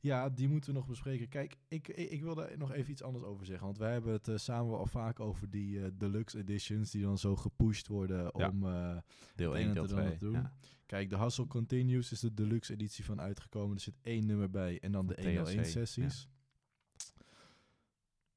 [0.00, 1.28] Ja, die moeten we nog bespreken.
[1.28, 3.64] Kijk, ik, ik, ik wil daar nog even iets anders over zeggen.
[3.66, 7.02] Want wij hebben het eh, samen wel al vaak over die eh, deluxe editions die
[7.02, 8.48] dan zo gepusht worden Ja.
[8.48, 8.66] om...
[8.66, 8.96] eh,
[9.34, 10.18] Deel Het 1, een deel en het ander 2.
[10.18, 10.32] doen.
[10.32, 10.52] Ja.
[10.86, 13.76] Kijk, de Hustle Continues is de deluxe editie van uitgekomen.
[13.76, 16.28] Er zit één nummer bij en dan de Van 101 TLC, sessies.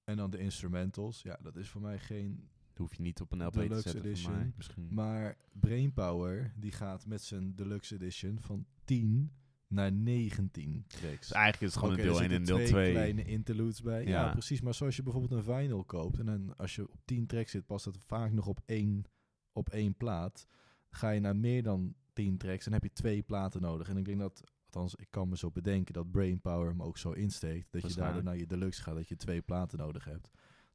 [0.04, 1.22] En dan de instrumentals.
[1.22, 2.50] Ja, dat is voor mij geen...
[2.68, 4.34] Dat hoef je niet op een LP te Deluxe zetten edition.
[4.34, 4.54] mij.
[4.56, 4.88] Misschien.
[4.91, 9.32] Maar Brainpower, die gaat met zijn deluxe edition van 10
[9.68, 11.28] naar 19 tracks.
[11.28, 12.91] Dus eigenlijk is het gewoon een deel er 1 en deel twee 2.
[12.91, 14.04] kleine interludes bij.
[14.04, 14.10] Ja.
[14.10, 14.32] Ja.
[14.32, 14.62] precies.
[14.62, 16.20] Maar zoals je bijvoorbeeld een vinyl koopt...
[16.20, 19.04] en dan als je op 10 tracks zit, past dat vaak nog op één,
[19.52, 20.47] op één plaat.
[20.89, 23.90] Ga je naar meer dan 10 tracks, dan heb je twee platen nodig.
[23.90, 25.94] En ik denk dat, althans, ik kan me zo bedenken...
[25.94, 27.72] dat Brainpower hem ook zo insteekt...
[27.72, 28.96] dat je daardoor naar je deluxe gaat...
[28.96, 30.30] dat je twee platen nodig hebt.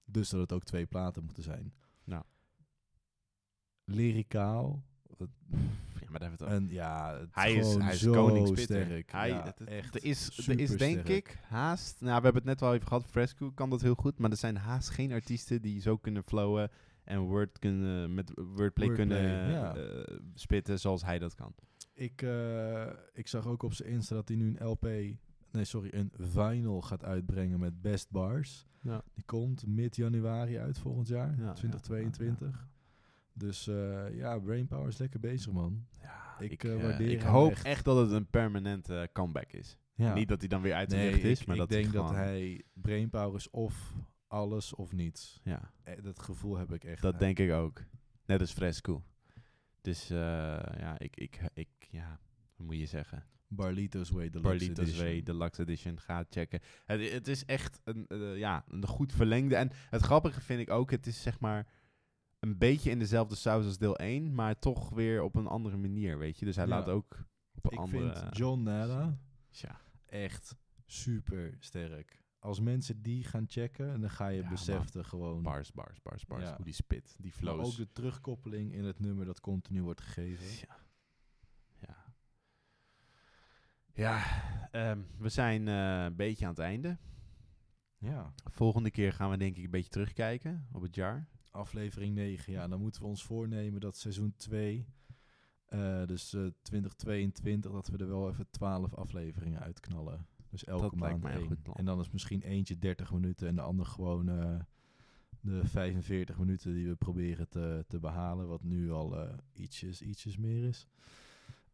[0.05, 1.75] Dus dat het ook twee platen moeten zijn.
[2.05, 2.23] Nou.
[3.85, 4.83] Lyricaal...
[6.01, 9.13] Ja, maar daar het en ja, het Hij is, hij is sterk.
[9.13, 12.01] Hij, ja, het- het- echt er is, er is denk ik haast...
[12.01, 13.07] Nou, we hebben het net wel even gehad.
[13.07, 14.19] Fresco kan dat heel goed.
[14.19, 16.71] Maar er zijn haast geen artiesten die zo kunnen flowen...
[17.05, 19.75] en word kunnen, met wordplay, Wordplay, kunnen ja.
[19.75, 21.55] eh, spitten zoals hij dat kan.
[21.93, 24.83] Ik, eh, ik zag ook op zijn Insta dat hij nu een LP,
[25.51, 28.67] nee sorry, een vinyl gaat uitbrengen met Best Bars.
[28.81, 29.03] Ja.
[29.15, 32.69] Die komt mid januari uit volgend jaar, Ja, ja, 2022.
[33.33, 35.87] Dus eh, ja, Brainpower is lekker bezig man.
[36.03, 37.65] Ja, Ik, ik, waardeer ik hem hoop echt.
[37.65, 37.85] echt.
[37.85, 39.77] dat het een permanente comeback is.
[39.95, 40.15] Ja.
[40.15, 41.85] Niet dat hij dan weer uit de nee, lucht is, ik, maar ik dat denk
[41.85, 43.95] hij dat hij brainpower is of
[44.35, 45.41] alles of niets.
[45.45, 47.03] Ja, Eh, Dat gevoel heb ik echt.
[47.03, 47.83] dat denk ik ook.
[48.27, 49.05] Net als Fresco.
[49.81, 50.17] Dus eh,
[50.79, 52.19] ja, ik, ik, ik, ja,
[52.57, 53.25] wat moet je zeggen?
[53.49, 55.05] Barlito's Way Deluxe Barlitos Edition.
[55.07, 56.01] Way Deluxe Edition.
[56.01, 56.61] Ga checken.
[56.85, 59.57] Het, het is echt een, eh, ja, een goed verlengde.
[59.57, 61.67] En het grappige vind ik ook, het is zeg maar
[62.41, 66.19] een beetje in dezelfde saus als deel 1, maar toch weer op een andere manier,
[66.19, 66.45] weet je.
[66.45, 66.71] Dus hij Ja.
[66.71, 67.25] laat ook
[67.55, 68.17] op een Ik andere...
[68.19, 69.19] vind John Nada
[69.51, 70.55] Tja, echt
[70.87, 72.23] super sterk.
[72.45, 75.43] Als mensen die gaan checken, dan ga je Ja, beseffen gewoon.
[75.43, 76.43] bars, bars, bars, bars.
[76.43, 76.57] Ja.
[76.57, 77.67] Hoe die spit, die Maar flows.
[77.67, 80.47] ook de terugkoppeling in het nummer dat continu wordt gegeven.
[80.69, 80.77] Ja.
[81.87, 81.97] Ja.
[83.95, 84.23] Ja,
[84.71, 86.99] ehm, we zijn eh, een beetje aan het einde.
[87.99, 88.35] Ja.
[88.45, 91.29] Volgende keer gaan we denk ik een beetje terugkijken op het jaar.
[91.51, 92.53] Aflevering 9.
[92.53, 94.87] Ja, dan moeten we ons voornemen dat seizoen 2,
[96.07, 100.27] dus eh 2022, dat we er wel even 12 afleveringen uitknallen.
[100.55, 101.59] Dus elke Dat maand één.
[101.73, 104.61] En dan is misschien eentje 30 minuten en de ander gewoon eh,
[105.41, 108.49] de 45 minuten die we proberen te, te behalen.
[108.49, 110.89] Wat nu al eh, ietsjes, ietsjes meer is.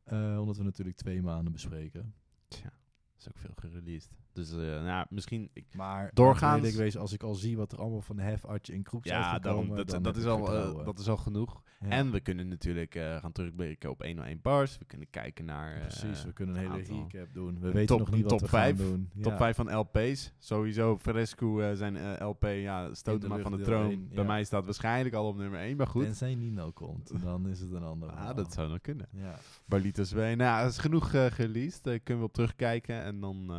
[0.05, 2.15] Eh, omdat we natuurlijk twee maanden bespreken.
[2.49, 2.73] Tja,
[3.19, 4.11] is ook veel gereleased.
[4.33, 5.51] Dus eh, nou, misschien...
[5.53, 8.73] Ik, Maar Doorgaans- ik wees, als ik al zie wat er allemaal van Hef, Artje
[8.73, 11.63] en Kroeks ja, dat, dan dat, is al, eh, dat is al genoeg.
[11.81, 11.89] Ja.
[11.89, 14.79] En we kunnen natuurlijk eh, gaan terugblikken op 101 bars.
[14.79, 15.79] We kunnen kijken naar...
[15.81, 17.61] Precies, we kunnen een hele aantal- recap doen.
[17.61, 18.77] We een weten top- nog niet wat we gaan vijf.
[18.77, 19.11] doen.
[19.23, 19.37] Top Ja.
[19.39, 20.33] 5 van LP's.
[20.39, 24.09] Sowieso Fresco zijn LP, ja, stoot maar van de troon.
[24.15, 26.05] Bij mij staat waarschijnlijk al op nummer 1, maar goed.
[26.05, 28.35] Tenzij Nino komt, dan is het een ander Ah, verhaal.
[28.35, 29.09] dat zou dan kunnen.
[29.13, 29.35] Ja.
[29.67, 30.19] Barlitos W.
[30.19, 31.85] Nou, dat is genoeg gereleased.
[31.85, 33.03] Daar kunnen we op terugkijken.
[33.03, 33.51] En dan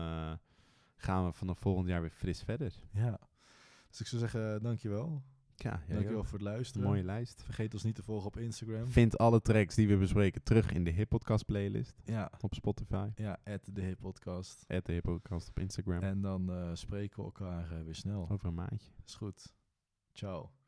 [1.02, 2.74] gaan we vanaf volgend jaar weer fris verder.
[2.94, 3.20] ja.
[3.90, 5.22] Dus ik zou zeggen, dankjewel.
[5.56, 6.26] Ja, Dankjewel ook.
[6.26, 6.88] voor het luisteren.
[6.88, 7.44] Mooie lijst.
[7.44, 8.88] Vergeet ons niet te volgen op Instagram.
[8.88, 13.10] Vind alle tracks die we bespreken terug in de Hip Podcast playlist Ja, op Spotify.
[13.16, 14.66] ja, at de Hip Podcast.
[14.68, 16.02] At de Hip Podcast op Instagram.
[16.02, 18.28] En dan eh, spreken we elkaar eh, weer snel.
[18.30, 18.92] Over een maandje.
[19.06, 19.54] Is goed.
[20.14, 20.61] Ciao.